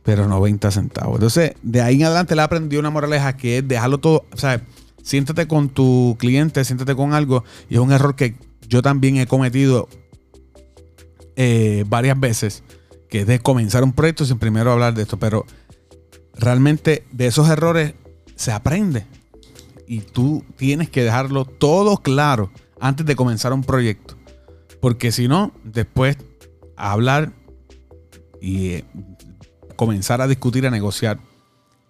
pero 0.05 0.27
90 0.27 0.69
centavos. 0.69 1.15
Entonces, 1.15 1.53
de 1.63 1.81
ahí 1.81 1.95
en 1.95 2.03
adelante 2.03 2.35
le 2.35 2.43
aprendió 2.43 2.79
una 2.79 2.91
moraleja 2.91 3.35
que 3.35 3.57
es 3.57 3.67
dejarlo 3.67 3.97
todo, 3.97 4.23
o 4.31 4.37
sea, 4.37 4.61
siéntate 5.01 5.47
con 5.47 5.69
tu 5.69 6.15
cliente, 6.19 6.63
siéntate 6.63 6.95
con 6.95 7.13
algo, 7.13 7.43
y 7.69 7.73
es 7.73 7.79
un 7.79 7.91
error 7.91 8.15
que 8.15 8.35
yo 8.69 8.83
también 8.83 9.17
he 9.17 9.25
cometido 9.25 9.89
eh, 11.35 11.85
varias 11.87 12.19
veces, 12.19 12.63
que 13.09 13.21
es 13.21 13.27
de 13.27 13.39
comenzar 13.39 13.83
un 13.83 13.93
proyecto 13.93 14.25
sin 14.25 14.37
primero 14.37 14.71
hablar 14.71 14.93
de 14.93 15.01
esto, 15.01 15.17
pero 15.17 15.47
realmente 16.35 17.03
de 17.11 17.25
esos 17.25 17.49
errores 17.49 17.95
se 18.35 18.51
aprende. 18.51 19.07
Y 19.87 20.01
tú 20.01 20.43
tienes 20.55 20.89
que 20.89 21.03
dejarlo 21.03 21.45
todo 21.45 21.97
claro 21.97 22.51
antes 22.79 23.05
de 23.07 23.15
comenzar 23.15 23.53
un 23.53 23.63
proyecto. 23.63 24.15
Porque 24.81 25.11
si 25.11 25.27
no, 25.27 25.51
después 25.63 26.17
hablar 26.75 27.33
y 28.41 28.69
eh, 28.69 28.85
comenzar 29.75 30.21
a 30.21 30.27
discutir, 30.27 30.65
a 30.65 30.71
negociar 30.71 31.19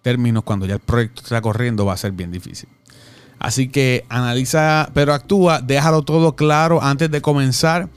términos 0.02 0.44
cuando 0.44 0.66
ya 0.66 0.74
el 0.74 0.80
proyecto 0.80 1.22
está 1.22 1.40
corriendo 1.40 1.84
va 1.84 1.94
a 1.94 1.96
ser 1.96 2.12
bien 2.12 2.30
difícil. 2.30 2.68
Así 3.38 3.68
que 3.68 4.04
analiza, 4.08 4.90
pero 4.94 5.12
actúa, 5.12 5.60
déjalo 5.60 6.02
todo 6.02 6.36
claro 6.36 6.82
antes 6.82 7.10
de 7.10 7.20
comenzar 7.20 7.88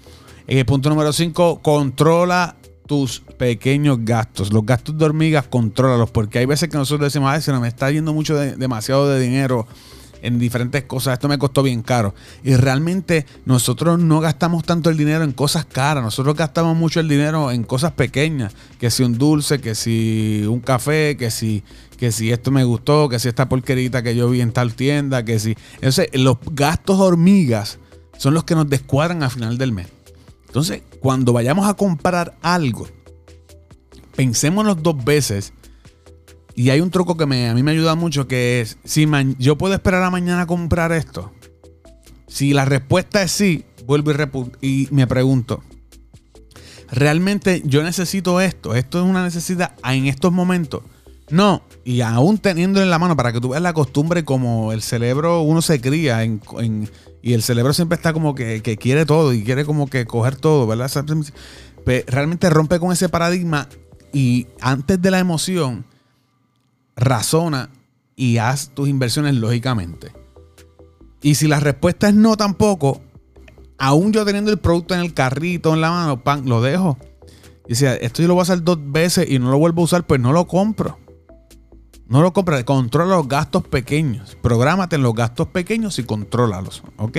el 0.48 0.66
punto 0.66 0.90
número 0.90 1.14
5, 1.14 1.60
controla 1.62 2.56
tus 2.88 3.20
pequeños 3.38 4.00
gastos. 4.02 4.52
Los 4.52 4.66
gastos 4.66 4.98
de 4.98 5.06
hormigas, 5.06 5.46
contrólalos. 5.48 6.10
Porque 6.10 6.40
hay 6.40 6.48
veces 6.48 6.70
que 6.70 6.78
nosotros 6.78 7.14
decimos, 7.14 7.30
ay, 7.32 7.40
se 7.40 7.54
me 7.54 7.68
está 7.68 7.92
yendo 7.92 8.16
mucho 8.16 8.36
demasiado 8.36 9.08
de 9.08 9.20
dinero 9.20 9.68
en 10.22 10.40
diferentes 10.40 10.84
cosas. 10.84 11.14
Esto 11.14 11.28
me 11.28 11.38
costó 11.38 11.64
bien 11.64 11.82
caro. 11.82 12.14
Y 12.44 12.56
realmente 12.56 13.26
nosotros 13.46 14.00
no 14.00 14.20
gastamos 14.20 14.64
tanto 14.64 14.90
el 14.90 14.98
dinero 14.98 15.24
en 15.24 15.32
cosas 15.32 15.66
caras. 15.66 16.04
Nosotros 16.04 16.36
gastamos 16.36 16.76
mucho 16.76 17.00
el 17.00 17.08
dinero 17.08 17.52
en 17.52 17.64
cosas 17.64 17.92
pequeñas. 17.94 18.54
Que 18.80 18.92
si 18.92 19.04
un 19.04 19.18
dulce, 19.18 19.60
que 19.60 19.76
si 19.76 20.44
un 20.48 20.60
café, 20.60 21.18
que 21.18 21.32
si, 21.32 21.64
que 21.98 22.12
si 22.12 22.32
esto 22.32 22.52
me 22.52 22.64
gustó, 22.64 23.10
que 23.10 23.20
si 23.20 23.28
esta 23.28 23.50
porquerita 23.50 24.04
que 24.04 24.16
yo 24.16 24.30
vi 24.30 24.42
en 24.42 24.52
tal 24.52 24.74
tienda, 24.74 25.24
que 25.24 25.40
si... 25.40 25.56
Entonces, 25.76 26.10
los 26.14 26.38
gastos 26.52 27.00
hormigas 27.00 27.80
son 28.18 28.34
los 28.34 28.44
que 28.44 28.56
nos 28.56 28.70
descuadran 28.70 29.24
a 29.24 29.30
final 29.30 29.58
del 29.58 29.72
mes. 29.72 29.88
Entonces, 30.48 30.82
cuando 31.00 31.32
vayamos 31.32 31.68
a 31.68 31.76
comprar 31.76 32.36
algo, 32.42 32.88
pensémonos 34.16 34.82
dos 34.82 35.04
veces. 35.06 35.54
Y 36.60 36.72
hay 36.72 36.82
un 36.82 36.92
truco 36.92 37.16
que 37.16 37.24
a 37.24 37.26
mí 37.26 37.64
me 37.64 37.72
ayuda 37.72 37.96
mucho, 37.96 38.28
que 38.28 38.60
es, 38.60 38.80
si 38.84 39.08
yo 39.38 39.58
puedo 39.58 39.74
esperar 39.74 40.04
a 40.04 40.10
mañana 40.10 40.42
a 40.42 40.46
comprar 40.46 40.92
esto. 40.92 41.32
Si 42.28 42.52
la 42.52 42.66
respuesta 42.66 43.22
es 43.22 43.32
sí, 43.32 43.64
vuelvo 43.86 44.12
y, 44.12 44.18
y 44.60 44.88
me 44.92 45.08
pregunto, 45.08 45.64
¿realmente 46.92 47.62
yo 47.64 47.82
necesito 47.82 48.42
esto? 48.42 48.76
¿Esto 48.76 49.00
es 49.00 49.06
una 49.06 49.24
necesidad 49.24 49.74
en 49.86 50.08
estos 50.08 50.34
momentos? 50.34 50.84
No, 51.30 51.62
y 51.86 52.02
aún 52.02 52.40
teniendo 52.40 52.82
en 52.82 52.90
la 52.90 53.00
mano, 53.00 53.16
para 53.16 53.32
que 53.32 53.40
tú 53.40 53.48
veas 53.48 53.64
la 53.64 53.72
costumbre 53.72 54.26
como 54.26 54.74
el 54.74 54.82
cerebro, 54.82 55.44
uno 55.44 55.62
se 55.62 55.80
cría 55.80 56.26
en, 56.26 56.42
y 57.22 57.36
el 57.36 57.42
cerebro 57.42 57.72
siempre 57.72 57.96
está 57.96 58.12
como 58.12 58.36
que, 58.36 58.62
quiere 58.62 59.06
todo 59.06 59.32
y 59.32 59.46
quiere 59.46 59.64
como 59.64 59.88
que 59.90 60.06
coger 60.06 60.36
todo, 60.36 60.68
¿verdad? 60.68 60.92
Realmente 62.08 62.50
rompe 62.50 62.82
con 62.82 62.92
ese 62.92 63.08
paradigma 63.08 63.70
y 64.12 64.48
antes 64.60 65.02
de 65.02 65.10
la 65.10 65.20
emoción, 65.20 65.86
razona 67.00 67.70
y 68.16 68.38
haz 68.38 68.70
tus 68.70 68.90
inversiones 68.90 69.36
lógicamente. 69.36 70.12
Y 71.22 71.36
si 71.36 71.48
la 71.48 71.60
respuesta 71.60 72.10
es 72.10 72.16
no 72.16 72.38
tampoco, 72.38 73.02
aún 73.78 74.14
yo 74.14 74.26
teniendo 74.26 74.52
el 74.52 74.60
producto 74.60 74.94
en 74.94 75.02
el 75.02 75.14
carrito, 75.14 75.74
en 75.74 75.82
la 75.82 75.92
mano, 75.92 76.24
pan, 76.24 76.48
lo 76.48 76.62
dejo. 76.62 76.98
Y 77.68 77.76
si 77.76 77.86
esto 77.86 78.22
yo 78.22 78.28
lo 78.28 78.34
voy 78.36 78.42
a 78.42 78.44
hacer 78.44 78.64
dos 78.64 78.80
veces 78.82 79.30
y 79.30 79.40
no 79.40 79.52
lo 79.52 79.58
vuelvo 79.58 79.82
a 79.82 79.86
usar, 79.86 80.06
pues 80.06 80.20
no 80.20 80.34
lo 80.34 80.48
compro. 80.48 80.98
No 82.08 82.24
lo 82.24 82.34
compres, 82.34 82.64
controla 82.64 83.16
los 83.18 83.28
gastos 83.28 83.64
pequeños. 83.68 84.36
Prográmate 84.42 84.96
en 84.96 85.04
los 85.04 85.14
gastos 85.14 85.50
pequeños 85.50 86.00
y 86.00 86.04
contrólalos. 86.04 86.84
¿Ok? 86.98 87.18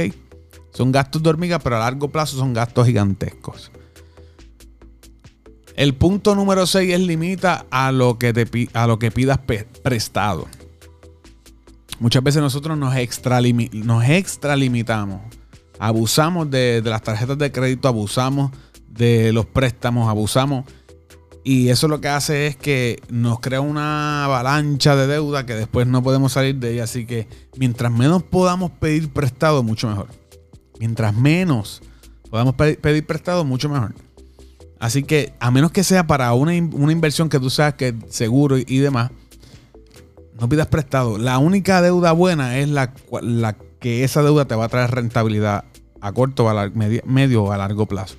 Son 0.73 0.91
gastos 0.91 1.23
de 1.23 1.31
hormiga, 1.31 1.61
pero 1.61 1.77
a 1.77 1.81
largo 1.81 2.09
plazo 2.09 2.37
son 2.37 2.53
gastos 2.53 2.87
gigantescos. 2.87 3.71
El 5.77 5.95
punto 5.95 6.35
número 6.35 6.67
6 6.67 6.93
es 6.93 7.01
limita 7.01 7.67
a 7.71 7.93
lo 7.93 8.19
que, 8.19 8.33
te, 8.33 8.69
a 8.75 8.87
lo 8.87 8.99
que 8.99 9.11
pidas 9.11 9.39
prestado. 9.83 10.49
Muchas 11.99 12.23
veces 12.23 12.43
nosotros 12.43 12.77
nos, 12.79 12.95
nos 13.73 14.05
extralimitamos. 14.09 15.21
Abusamos 15.79 16.51
de, 16.51 16.83
de 16.83 16.91
las 16.91 17.03
tarjetas 17.03 17.39
de 17.39 17.53
crédito, 17.53 17.89
abusamos 17.89 18.51
de 18.89 19.33
los 19.33 19.47
préstamos, 19.47 20.09
abusamos 20.09 20.65
y 21.43 21.71
eso 21.71 21.89
lo 21.89 22.01
que 22.01 22.09
hace 22.09 22.47
es 22.47 22.57
que 22.57 23.03
nos 23.09 23.41
crea 23.41 23.63
una 23.63 24.25
avalancha 24.25 24.95
de 24.95 25.07
deuda 25.07 25.47
que 25.47 25.55
después 25.55 25.87
no 25.87 26.03
podemos 26.03 26.33
salir 26.33 26.57
de 26.57 26.75
ella. 26.75 26.85
Así 26.85 27.07
que 27.07 27.29
mientras 27.57 27.91
menos 27.91 28.23
podamos 28.23 28.71
pedir 28.73 29.11
prestado, 29.11 29.63
mucho 29.63 29.89
mejor. 29.89 30.09
Mientras 30.79 31.15
menos 31.15 31.83
podamos 32.31 32.55
pedir 32.55 33.07
prestado, 33.07 33.45
mucho 33.45 33.69
mejor. 33.69 33.95
Así 34.81 35.03
que 35.03 35.35
a 35.39 35.51
menos 35.51 35.71
que 35.71 35.85
sea 35.85 36.07
para 36.07 36.33
una, 36.33 36.55
inversión 36.57 37.29
que 37.29 37.39
tú 37.39 37.51
sabes 37.51 37.75
que 37.75 37.89
es 37.89 37.95
seguro 38.09 38.57
y, 38.57 38.79
demás, 38.79 39.11
no 40.41 40.49
pidas 40.49 40.69
prestado. 40.69 41.19
La 41.19 41.39
única 41.39 41.83
deuda 41.83 42.13
buena 42.13 42.59
es 42.59 42.69
la, 42.69 42.95
la 43.21 43.57
que 43.79 44.05
esa 44.05 44.23
deuda 44.23 44.47
te 44.47 44.55
va 44.55 44.65
a 44.65 44.69
traer 44.69 44.91
rentabilidad 44.91 45.65
a 46.01 46.13
corto, 46.13 46.49
a 46.49 46.71
medio 46.71 47.45
o 47.45 47.53
a 47.53 47.59
largo 47.59 47.85
plazo. 47.85 48.17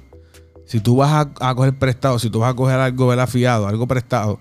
Si 0.65 0.79
tú 0.79 0.95
vas 0.95 1.27
a, 1.39 1.55
coger 1.55 1.73
prestado, 1.73 2.19
si 2.19 2.29
tú 2.29 2.39
vas 2.39 2.51
a 2.51 2.55
coger 2.55 2.79
algo 2.79 3.27
fiado, 3.27 3.67
algo 3.67 3.87
prestado, 3.87 4.39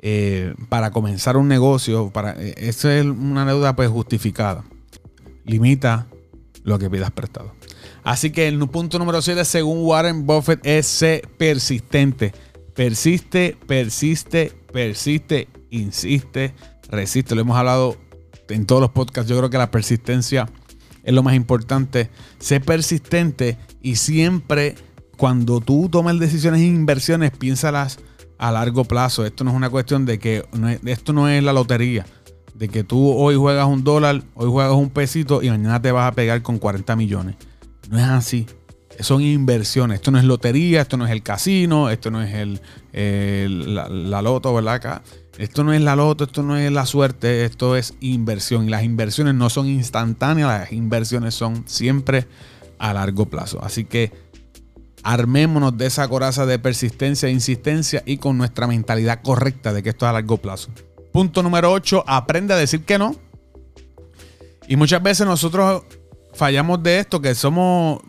eh, 0.00 0.54
para 0.68 0.90
comenzar 0.90 1.36
un 1.36 1.46
negocio, 1.46 2.10
para, 2.10 2.32
eh, 2.32 2.54
esa 2.58 2.94
es 2.98 3.06
una 3.06 3.46
deuda 3.46 3.76
pues 3.76 3.88
justificada. 3.88 4.64
Limita 5.44 6.08
lo 6.64 6.78
que 6.80 6.90
pidas 6.90 7.12
prestado. 7.12 7.52
Así 8.04 8.30
que 8.30 8.46
el 8.46 8.58
punto 8.68 8.98
número 8.98 9.22
7, 9.22 9.44
según 9.46 9.78
Warren 9.84 10.26
Buffett, 10.26 10.60
es 10.64 10.86
ser 10.86 11.26
persistente. 11.38 12.32
Persiste, 12.74 13.56
persiste, 13.66 14.52
persiste, 14.72 15.48
insiste, 15.70 16.54
resiste. 16.90 17.34
Lo 17.34 17.40
hemos 17.40 17.56
hablado 17.56 17.96
en 18.48 18.66
todos 18.66 18.82
los 18.82 18.90
podcasts, 18.90 19.30
yo 19.30 19.38
creo 19.38 19.48
que 19.48 19.56
la 19.56 19.70
persistencia 19.70 20.50
es 21.02 21.14
lo 21.14 21.22
más 21.22 21.34
importante. 21.34 22.10
Sé 22.38 22.60
persistente 22.60 23.56
y 23.80 23.96
siempre 23.96 24.74
cuando 25.16 25.60
tú 25.60 25.88
tomas 25.88 26.18
decisiones 26.18 26.60
e 26.60 26.66
inversiones, 26.66 27.30
piénsalas 27.30 28.00
a 28.36 28.52
largo 28.52 28.84
plazo. 28.84 29.24
Esto 29.24 29.44
no 29.44 29.50
es 29.50 29.56
una 29.56 29.70
cuestión 29.70 30.04
de 30.04 30.18
que 30.18 30.44
esto 30.84 31.12
no 31.14 31.28
es 31.28 31.42
la 31.42 31.52
lotería. 31.54 32.04
De 32.54 32.68
que 32.68 32.84
tú 32.84 33.12
hoy 33.12 33.34
juegas 33.34 33.66
un 33.66 33.82
dólar, 33.82 34.22
hoy 34.34 34.50
juegas 34.50 34.74
un 34.74 34.90
pesito 34.90 35.42
y 35.42 35.48
mañana 35.48 35.80
te 35.80 35.90
vas 35.90 36.10
a 36.10 36.14
pegar 36.14 36.42
con 36.42 36.58
40 36.58 36.94
millones. 36.96 37.36
No 37.90 37.98
es 37.98 38.04
así. 38.04 38.46
Son 39.00 39.20
inversiones. 39.20 39.96
Esto 39.96 40.10
no 40.10 40.18
es 40.18 40.24
lotería, 40.24 40.82
esto 40.82 40.96
no 40.96 41.04
es 41.04 41.10
el 41.10 41.22
casino, 41.22 41.90
esto 41.90 42.10
no 42.10 42.22
es 42.22 42.32
el, 42.92 43.74
la, 43.74 43.88
la, 43.88 44.22
loto, 44.22 44.54
¿verdad? 44.54 44.74
Acá. 44.74 45.02
Esto 45.36 45.64
no 45.64 45.72
es 45.72 45.80
la 45.80 45.96
loto, 45.96 46.24
esto 46.24 46.44
no 46.44 46.56
es 46.56 46.70
la 46.70 46.86
suerte, 46.86 47.44
esto 47.44 47.76
es 47.76 47.94
inversión. 48.00 48.66
Y 48.66 48.70
las 48.70 48.84
inversiones 48.84 49.34
no 49.34 49.50
son 49.50 49.66
instantáneas, 49.66 50.60
las 50.60 50.72
inversiones 50.72 51.34
son 51.34 51.64
siempre 51.66 52.26
a 52.78 52.92
largo 52.94 53.26
plazo. 53.26 53.62
Así 53.62 53.84
que 53.84 54.12
armémonos 55.02 55.76
de 55.76 55.86
esa 55.86 56.06
coraza 56.08 56.46
de 56.46 56.58
persistencia 56.58 57.28
e 57.28 57.32
insistencia 57.32 58.02
y 58.06 58.18
con 58.18 58.38
nuestra 58.38 58.66
mentalidad 58.66 59.20
correcta 59.22 59.72
de 59.72 59.82
que 59.82 59.90
esto 59.90 60.06
es 60.06 60.10
a 60.10 60.12
largo 60.12 60.38
plazo. 60.38 60.70
Punto 61.12 61.42
número 61.42 61.72
8, 61.72 62.04
aprende 62.06 62.54
a 62.54 62.56
decir 62.56 62.84
que 62.84 62.98
no. 62.98 63.16
Y 64.66 64.76
muchas 64.76 65.02
veces 65.02 65.26
nosotros 65.26 65.84
fallamos 66.34 66.82
de 66.82 66.98
esto, 66.98 67.20
que 67.20 67.34
somos 67.34 68.00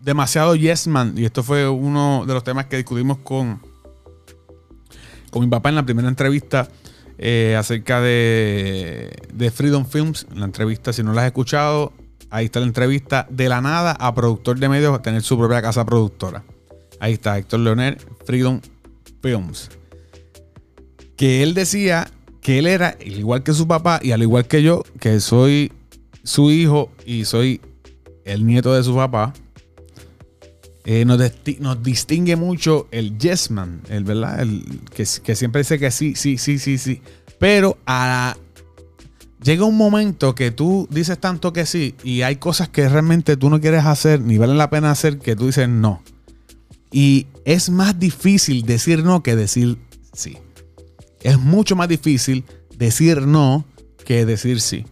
demasiado 0.00 0.56
yes 0.56 0.86
man. 0.86 1.14
Y 1.16 1.24
esto 1.24 1.42
fue 1.42 1.68
uno 1.68 2.24
de 2.26 2.34
los 2.34 2.44
temas 2.44 2.66
que 2.66 2.76
discutimos 2.76 3.18
con, 3.18 3.60
con 5.30 5.42
mi 5.42 5.48
papá 5.48 5.68
en 5.68 5.74
la 5.76 5.84
primera 5.84 6.08
entrevista 6.08 6.68
eh, 7.18 7.56
acerca 7.58 8.00
de, 8.00 9.52
Freedom 9.54 9.86
Films. 9.86 10.26
La 10.34 10.44
entrevista, 10.44 10.92
si 10.92 11.02
no 11.02 11.12
la 11.12 11.22
has 11.22 11.26
escuchado, 11.26 11.92
Ahí 12.30 12.46
está 12.46 12.58
la 12.58 12.66
entrevista 12.66 13.28
de 13.30 13.48
la 13.48 13.60
nada 13.60 13.92
a 13.92 14.12
productor 14.12 14.58
de 14.58 14.68
medios, 14.68 14.92
a 14.92 15.00
tener 15.00 15.22
su 15.22 15.38
propia 15.38 15.62
casa 15.62 15.84
productora. 15.84 16.42
Ahí 16.98 17.12
está 17.12 17.38
Héctor 17.38 17.60
Leonel, 17.60 17.96
Freedom 18.24 18.60
Films. 19.22 19.70
Que 21.16 21.44
él 21.44 21.54
decía 21.54 22.10
que 22.40 22.58
él 22.58 22.66
era, 22.66 22.96
igual 23.04 23.44
que 23.44 23.52
su 23.52 23.68
papá 23.68 24.00
y 24.02 24.10
al 24.10 24.22
igual 24.22 24.48
que 24.48 24.64
yo, 24.64 24.82
que 24.98 25.20
soy 25.20 25.70
su 26.24 26.50
hijo 26.50 26.90
y 27.06 27.24
soy 27.24 27.60
el 28.24 28.46
nieto 28.46 28.74
de 28.74 28.82
su 28.82 28.94
papá, 28.94 29.32
eh, 30.86 31.06
nos, 31.06 31.82
distingue 31.82 32.36
mucho 32.36 32.88
el 32.90 33.18
yes 33.18 33.50
man, 33.50 33.80
el, 33.88 34.04
¿verdad? 34.04 34.40
El, 34.40 34.80
que, 34.94 35.06
siempre 35.06 35.62
dice 35.62 35.78
que 35.78 35.90
sí, 35.90 36.14
sí, 36.14 36.36
sí, 36.36 36.58
sí, 36.58 36.76
sí. 36.76 37.00
Pero 37.38 37.78
llega 39.42 39.64
un 39.64 39.76
momento 39.76 40.34
que 40.34 40.50
tú 40.50 40.86
dices 40.90 41.18
tanto 41.18 41.52
que 41.54 41.64
sí 41.64 41.94
y 42.04 42.22
hay 42.22 42.36
cosas 42.36 42.68
que 42.68 42.88
realmente 42.88 43.36
tú 43.36 43.48
no 43.48 43.60
quieres 43.60 43.84
hacer 43.86 44.20
ni 44.20 44.36
valen 44.36 44.58
la 44.58 44.68
pena 44.68 44.90
hacer 44.90 45.18
que 45.18 45.34
tú 45.34 45.46
dices 45.46 45.68
no. 45.68 46.02
Y 46.92 47.26
es 47.46 47.70
más 47.70 47.98
difícil 47.98 48.64
decir 48.66 49.04
no 49.04 49.22
que 49.22 49.36
decir 49.36 49.78
sí. 50.12 50.36
Es 51.22 51.38
mucho 51.38 51.76
más 51.76 51.88
difícil 51.88 52.44
decir 52.76 53.22
no 53.22 53.64
que 54.04 54.26
decir 54.26 54.60
sí. 54.60 54.84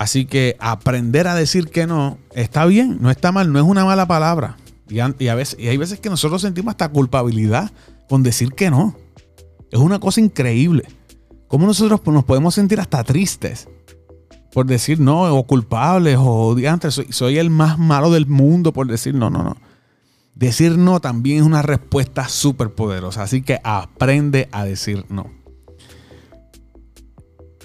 Así 0.00 0.24
que 0.24 0.56
aprender 0.60 1.28
a 1.28 1.34
decir 1.34 1.68
que 1.68 1.86
no 1.86 2.16
está 2.34 2.64
bien, 2.64 2.96
no 3.02 3.10
está 3.10 3.32
mal, 3.32 3.52
no 3.52 3.58
es 3.58 3.66
una 3.66 3.84
mala 3.84 4.06
palabra. 4.06 4.56
Y, 4.88 4.98
a 4.98 5.34
veces, 5.34 5.58
y 5.60 5.68
hay 5.68 5.76
veces 5.76 6.00
que 6.00 6.08
nosotros 6.08 6.40
sentimos 6.40 6.72
hasta 6.72 6.88
culpabilidad 6.88 7.70
con 8.08 8.22
decir 8.22 8.54
que 8.54 8.70
no. 8.70 8.96
Es 9.70 9.78
una 9.78 10.00
cosa 10.00 10.22
increíble. 10.22 10.84
Cómo 11.48 11.66
nosotros 11.66 12.00
nos 12.06 12.24
podemos 12.24 12.54
sentir 12.54 12.80
hasta 12.80 13.04
tristes 13.04 13.68
por 14.54 14.64
decir 14.64 15.00
no, 15.00 15.36
o 15.36 15.46
culpables, 15.46 16.16
o 16.18 16.56
soy, 16.88 17.08
soy 17.10 17.36
el 17.36 17.50
más 17.50 17.78
malo 17.78 18.10
del 18.10 18.26
mundo 18.26 18.72
por 18.72 18.86
decir 18.86 19.14
no, 19.14 19.28
no, 19.28 19.42
no. 19.42 19.58
Decir 20.34 20.78
no 20.78 21.00
también 21.00 21.40
es 21.40 21.44
una 21.44 21.60
respuesta 21.60 22.26
súper 22.26 22.70
poderosa, 22.70 23.24
así 23.24 23.42
que 23.42 23.60
aprende 23.64 24.48
a 24.50 24.64
decir 24.64 25.04
no. 25.10 25.26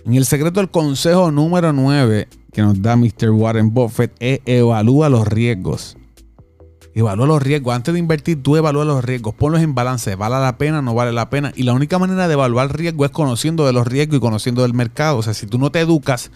En 0.05 0.13
el 0.13 0.25
secreto 0.25 0.59
del 0.59 0.69
consejo 0.69 1.31
número 1.31 1.73
9 1.73 2.27
que 2.53 2.61
nos 2.61 2.79
da 2.79 2.95
Mr. 2.95 3.31
Warren 3.31 3.73
Buffett 3.73 4.15
es 4.19 4.39
evalúa 4.45 5.09
los 5.09 5.27
riesgos. 5.27 5.97
Evalúa 6.93 7.25
los 7.25 7.41
riesgos. 7.41 7.75
Antes 7.75 7.91
de 7.95 7.99
invertir, 7.99 8.43
tú 8.43 8.55
evalúa 8.55 8.85
los 8.85 9.03
riesgos. 9.03 9.33
Ponlos 9.33 9.63
en 9.63 9.73
balance. 9.73 10.15
¿Vale 10.15 10.35
la 10.39 10.59
pena? 10.59 10.83
¿No 10.83 10.93
vale 10.93 11.11
la 11.11 11.31
pena? 11.31 11.51
Y 11.55 11.63
la 11.63 11.73
única 11.73 11.97
manera 11.97 12.27
de 12.27 12.33
evaluar 12.35 12.77
riesgos 12.77 13.05
es 13.07 13.11
conociendo 13.11 13.65
de 13.65 13.73
los 13.73 13.87
riesgos 13.87 14.17
y 14.17 14.19
conociendo 14.19 14.61
del 14.61 14.75
mercado. 14.75 15.17
O 15.17 15.23
sea, 15.23 15.33
si 15.33 15.47
tú 15.47 15.57
no 15.57 15.71
te 15.71 15.79
educas, 15.79 16.29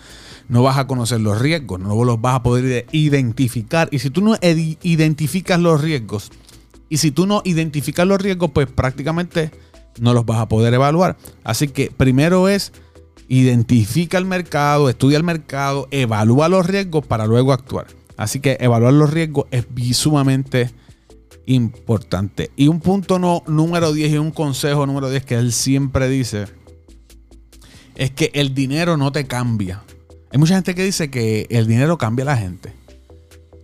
no 0.47 0.63
vas 0.63 0.79
a 0.79 0.87
conocer 0.87 1.21
los 1.21 1.39
riesgos, 1.39 1.79
no 1.79 2.03
los 2.03 2.19
vas 2.19 2.37
a 2.37 2.43
poder 2.43 2.87
identificar. 2.91 3.87
Y 3.91 3.99
si 3.99 4.09
tú 4.09 4.21
no 4.21 4.35
identificas 4.41 5.59
los 5.59 5.79
riesgos, 5.79 6.31
y 6.89 6.97
si 6.97 7.11
tú 7.11 7.27
no 7.27 7.43
identificas 7.45 8.07
los 8.07 8.19
riesgos, 8.19 8.49
pues 8.49 8.65
prácticamente 8.65 9.51
no 9.99 10.15
los 10.15 10.25
vas 10.25 10.39
a 10.39 10.47
poder 10.47 10.73
evaluar. 10.73 11.17
Así 11.43 11.67
que 11.67 11.91
primero 11.95 12.49
es 12.49 12.73
identifica 13.29 14.17
el 14.17 14.25
mercado, 14.25 14.89
estudia 14.89 15.17
el 15.17 15.23
mercado, 15.23 15.87
evalúa 15.91 16.49
los 16.49 16.65
riesgos 16.65 17.05
para 17.05 17.27
luego 17.27 17.53
actuar. 17.53 17.87
Así 18.17 18.41
que 18.41 18.57
evaluar 18.59 18.91
los 18.91 19.11
riesgos 19.11 19.45
es 19.51 19.65
sumamente 19.95 20.71
importante. 21.45 22.51
Y 22.57 22.67
un 22.67 22.81
punto 22.81 23.19
no, 23.19 23.43
número 23.47 23.93
10 23.93 24.13
y 24.13 24.17
un 24.17 24.31
consejo 24.31 24.85
número 24.85 25.09
10 25.09 25.23
que 25.23 25.35
él 25.35 25.53
siempre 25.53 26.09
dice 26.09 26.47
es 27.95 28.11
que 28.11 28.31
el 28.33 28.53
dinero 28.53 28.97
no 28.97 29.11
te 29.11 29.25
cambia. 29.25 29.83
Hay 30.31 30.39
mucha 30.39 30.55
gente 30.55 30.75
que 30.75 30.83
dice 30.83 31.09
que 31.09 31.47
el 31.49 31.67
dinero 31.67 31.97
cambia 31.97 32.23
a 32.23 32.27
la 32.27 32.37
gente. 32.37 32.73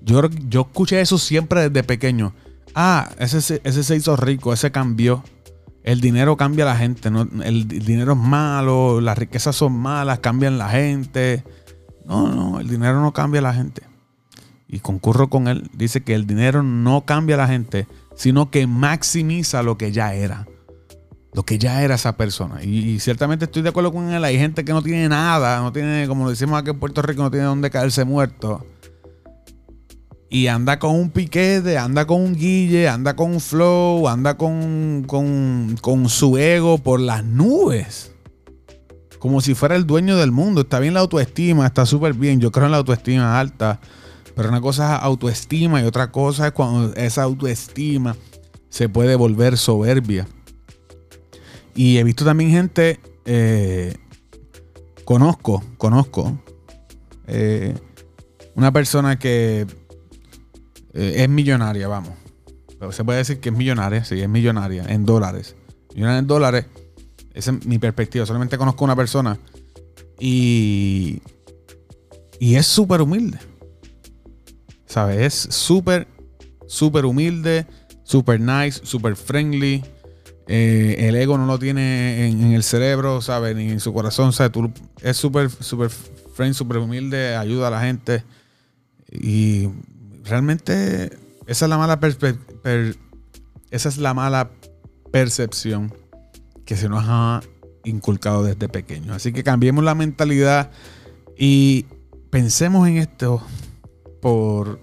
Yo, 0.02 0.30
yo 0.48 0.62
escuché 0.62 1.02
eso 1.02 1.18
siempre 1.18 1.70
desde 1.70 1.84
pequeño. 1.84 2.34
Ah, 2.76 3.10
ese, 3.18 3.62
ese 3.64 3.84
se 3.84 3.96
hizo 3.96 4.16
rico, 4.16 4.54
ese 4.54 4.72
cambió. 4.72 5.24
El 5.86 6.02
dinero 6.02 6.36
cambia 6.36 6.66
a 6.66 6.70
la 6.70 6.76
gente. 6.76 7.12
¿no? 7.12 7.28
El, 7.44 7.68
dinero 7.68 8.14
es 8.14 8.18
malo, 8.18 9.00
las 9.00 9.18
riquezas 9.18 9.56
son 9.56 9.74
malas, 9.74 10.18
cambian 10.18 10.58
la 10.58 10.70
gente. 10.70 11.44
No, 12.06 12.28
no, 12.28 12.60
el 12.60 12.68
dinero 12.68 13.02
no 13.02 13.14
cambia 13.14 13.40
a 13.40 13.44
la 13.44 13.54
gente. 13.54 13.84
Y 14.68 14.80
concurro 14.80 15.30
con 15.30 15.48
él. 15.48 15.70
Dice 15.74 16.02
que 16.02 16.16
el 16.16 16.26
dinero 16.26 16.64
no 16.64 17.06
cambia 17.06 17.36
a 17.36 17.38
la 17.38 17.48
gente, 17.48 17.88
sino 18.16 18.50
que 18.50 18.66
maximiza 18.66 19.62
lo 19.62 19.78
que 19.78 19.92
ya 19.92 20.16
era 20.16 20.48
lo 21.36 21.44
que 21.44 21.60
ya 21.60 21.84
era 21.84 21.96
esa 21.96 22.16
persona. 22.16 22.64
Y, 22.64 23.00
ciertamente 23.00 23.46
estoy 23.46 23.62
de 23.62 23.70
acuerdo 23.70 23.92
con 23.92 24.10
él. 24.10 24.24
Hay 24.24 24.40
gente 24.40 24.64
que 24.64 24.72
no 24.72 24.82
tiene 24.82 25.10
nada, 25.10 25.60
no 25.60 25.74
tiene, 25.74 26.08
como 26.08 26.30
decimos 26.30 26.58
aquí 26.58 26.70
en 26.70 26.80
Puerto 26.80 27.02
Rico, 27.02 27.22
no 27.22 27.30
tiene 27.30 27.46
dónde 27.46 27.70
caerse 27.70 28.06
muerto. 28.06 28.66
Y 30.30 30.48
anda 30.48 30.80
con 30.80 30.96
un 30.96 31.12
piquete, 31.12 31.78
anda 31.78 32.06
con 32.06 32.22
un 32.22 32.36
guille, 32.36 32.90
anda 32.90 33.16
con 33.16 33.32
un 33.32 33.40
flow, 33.40 34.08
anda 34.08 34.38
con, 34.38 35.04
con, 35.08 35.78
con 35.82 36.10
su 36.10 36.38
ego 36.38 36.78
por 36.80 37.00
las 37.00 37.24
nubes. 37.24 38.12
Como 39.20 39.42
si 39.42 39.54
fuera 39.54 39.76
el 39.76 39.86
dueño 39.86 40.18
del 40.18 40.32
mundo. 40.32 40.62
Está 40.62 40.80
bien 40.80 40.94
la 40.94 41.00
autoestima, 41.02 41.66
está 41.66 41.86
súper 41.86 42.14
bien. 42.14 42.40
Yo 42.40 42.52
creo 42.52 42.66
en 42.66 42.72
la 42.72 42.78
autoestima 42.78 43.40
alta. 43.40 43.80
Pero 44.36 44.50
una 44.50 44.62
cosa 44.62 44.98
es 44.98 45.04
autoestima 45.04 45.82
y 45.82 45.86
otra 45.86 46.12
cosa 46.12 46.48
es 46.48 46.54
cuando 46.54 46.94
esa 46.96 47.24
autoestima 47.24 48.16
se 48.70 48.90
puede 48.90 49.16
volver 49.16 49.58
soberbia. 49.58 50.28
Y 51.76 51.98
he 51.98 52.04
visto 52.04 52.26
también 52.26 52.52
gente, 52.52 53.00
eh, 53.26 53.96
conozco, 55.06 55.64
conozco, 55.78 56.38
eh, 57.28 57.74
una 58.56 58.72
persona 58.72 59.18
que 59.18 59.66
eh, 60.96 61.24
es 61.24 61.30
millonaria, 61.30 61.88
vamos. 61.88 62.14
se 62.92 63.04
puede 63.04 63.20
decir 63.20 63.40
que 63.40 63.50
es 63.50 63.56
millonaria, 63.56 64.04
sí, 64.06 64.20
es 64.22 64.30
millonaria, 64.30 64.86
en 64.88 65.06
dólares. 65.06 65.56
Millonaria 65.94 66.20
en 66.20 66.28
dólares, 66.28 66.66
esa 67.34 67.52
es 67.52 67.66
mi 67.66 67.78
perspectiva. 67.78 68.26
Solamente 68.26 68.58
conozco 68.58 68.86
una 68.86 68.96
persona 68.96 69.38
y, 70.20 71.22
y 72.40 72.56
es 72.56 72.66
súper 72.66 73.02
humilde. 73.02 73.38
¿Sabes? 74.86 75.18
Es 75.18 75.54
súper, 75.54 76.08
súper 76.68 77.06
humilde, 77.06 77.68
súper 78.04 78.40
nice, 78.40 78.80
súper 78.84 79.18
friendly. 79.18 79.84
Eh, 80.48 80.96
el 81.00 81.16
ego 81.16 81.38
no 81.38 81.46
lo 81.46 81.60
tiene 81.60 82.28
en, 82.28 82.54
el 82.54 82.64
cerebro, 82.64 83.22
¿sabes? 83.22 83.56
Ni 83.56 83.70
en 83.70 83.82
su 83.82 83.94
corazón, 83.94 84.32
¿sabes? 84.32 84.54
Es 85.02 85.18
súper, 85.18 85.50
súper 85.50 85.90
friend, 85.90 86.54
súper 86.54 86.78
humilde, 86.78 87.36
ayuda 87.36 87.68
a 87.68 87.72
la 87.72 87.82
gente. 87.82 88.24
Y 89.12 89.68
realmente 90.26 91.18
esa 91.48 91.66
es 91.66 91.70
la 91.70 91.78
mala 91.78 92.00
esa 93.72 93.90
es 93.90 93.98
la 93.98 94.14
mala 94.14 94.50
percepción 95.12 95.94
que 96.66 96.76
se 96.76 96.90
nos 96.90 97.04
ha 97.08 97.42
inculcado 97.84 98.44
desde 98.44 98.68
pequeño. 98.68 99.14
Así 99.14 99.32
que 99.32 99.44
cambiemos 99.44 99.84
la 99.84 99.96
mentalidad 99.96 100.72
y 101.38 101.86
pensemos 102.32 102.88
en 102.88 102.98
esto 102.98 103.42
por 104.22 104.80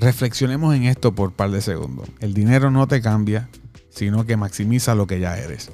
Reflexionemos 0.00 0.74
en 0.74 0.84
esto 0.84 1.14
por 1.14 1.28
un 1.28 1.34
par 1.34 1.50
de 1.50 1.60
segundos. 1.60 2.08
El 2.20 2.32
dinero 2.32 2.70
no 2.70 2.88
te 2.88 3.02
cambia, 3.02 3.50
sino 3.90 4.24
que 4.24 4.38
maximiza 4.38 4.94
lo 4.94 5.06
que 5.06 5.20
ya 5.20 5.36
eres. 5.36 5.70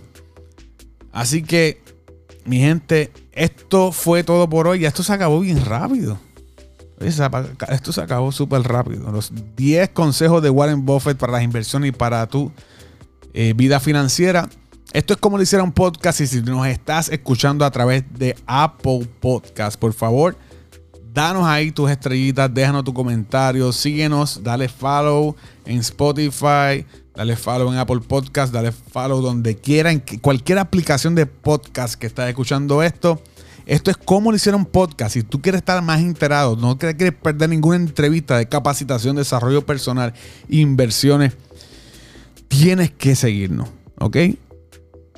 Así 1.13 1.45
que, 1.45 1.81
mi 2.45 2.59
gente, 2.59 3.13
esto 3.31 3.93
fue 3.93 4.25
todo 4.25 4.49
por 4.51 4.67
hoy. 4.67 4.85
Esto 4.85 5.05
se 5.05 5.13
acabó 5.13 5.39
bien 5.39 5.65
rápido. 5.65 6.19
Esto 7.01 7.93
se 7.93 8.01
acabó 8.01 8.33
súper 8.33 8.63
rápido. 8.63 9.11
Los 9.13 9.33
10 9.57 9.91
consejos 9.91 10.43
de 10.43 10.51
Warren 10.51 10.85
Buffett 10.85 11.19
para 11.19 11.33
las 11.33 11.43
inversiones 11.43 11.91
y 11.91 11.93
para 11.93 12.27
tu 12.27 12.51
eh, 13.35 13.53
vida 13.55 13.81
financiera. 13.81 14.49
Esto 14.93 15.13
es 15.13 15.21
como 15.21 15.37
lo 15.37 15.43
hiciera 15.43 15.63
un 15.63 15.73
podcast 15.73 16.21
y 16.23 16.27
si 16.27 16.41
nos 16.41 16.67
estás 16.67 17.11
escuchando 17.11 17.65
a 17.65 17.71
través 17.71 18.05
de 18.15 18.35
Apple 18.47 19.07
Podcast, 19.21 19.79
por 19.79 19.93
favor, 19.93 20.39
danos 21.13 21.45
ahí 21.45 21.71
tus 21.71 21.91
estrellitas, 21.91 22.53
déjanos 22.53 22.85
tu 22.85 22.95
comentario, 22.95 23.73
síguenos, 23.73 24.43
dale 24.43 24.69
follow 24.69 25.37
en 25.67 25.79
Spotify, 25.79 26.87
dale 27.15 27.37
follow 27.37 27.71
en 27.73 27.79
Apple 27.79 28.01
Podcast, 28.01 28.53
dale 28.55 28.73
follow 28.73 29.21
donde 29.21 29.57
quieran, 29.57 30.03
cualquier 30.23 30.59
aplicación 30.59 31.15
de 31.15 31.27
podcast 31.27 31.97
que 31.97 32.07
estés 32.07 32.29
escuchando 32.29 32.83
esto. 32.83 33.21
Esto 33.67 33.91
es 33.91 33.97
como 33.97 34.31
lo 34.31 34.37
hicieron 34.37 34.65
podcast. 34.65 35.15
Si 35.15 35.23
tú 35.23 35.43
quieres 35.43 35.59
estar 35.59 35.83
más 35.83 36.01
enterado, 36.01 36.57
no 36.57 36.79
quieres 36.79 37.13
perder 37.13 37.51
ninguna 37.51 37.77
entrevista 37.77 38.39
de 38.39 38.49
capacitación, 38.49 39.17
desarrollo 39.17 39.67
personal, 39.67 40.15
inversiones, 40.49 41.35
tienes 42.49 42.91
que 42.93 43.15
seguirnos, 43.17 43.69
¿ok? 43.99 44.17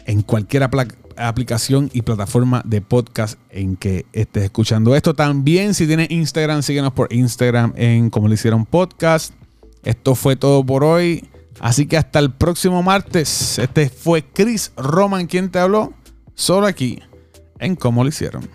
en 0.08 0.22
cualquier 0.22 0.68
aplicación 1.16 1.90
y 1.92 2.00
plataforma 2.00 2.62
de 2.64 2.80
podcast 2.80 3.38
en 3.50 3.76
que 3.76 4.06
estés 4.14 4.44
escuchando 4.44 4.96
esto. 4.96 5.14
También 5.14 5.74
si 5.74 5.86
tienes 5.86 6.10
Instagram, 6.10 6.62
síguenos 6.62 6.94
por 6.94 7.12
Instagram 7.12 7.74
en 7.76 8.08
como 8.08 8.26
le 8.26 8.34
hicieron 8.34 8.64
podcast. 8.64 9.34
Esto 9.84 10.14
fue 10.14 10.34
todo 10.34 10.64
por 10.64 10.82
hoy. 10.82 11.28
Así 11.60 11.86
que 11.86 11.98
hasta 11.98 12.20
el 12.20 12.32
próximo 12.32 12.82
martes. 12.82 13.58
Este 13.58 13.90
fue 13.90 14.24
Chris 14.24 14.72
Roman 14.78 15.26
quien 15.26 15.50
te 15.50 15.58
habló. 15.58 15.92
Solo 16.34 16.66
aquí 16.66 17.00
en 17.58 17.76
Cómo 17.76 18.02
lo 18.02 18.08
hicieron. 18.08 18.48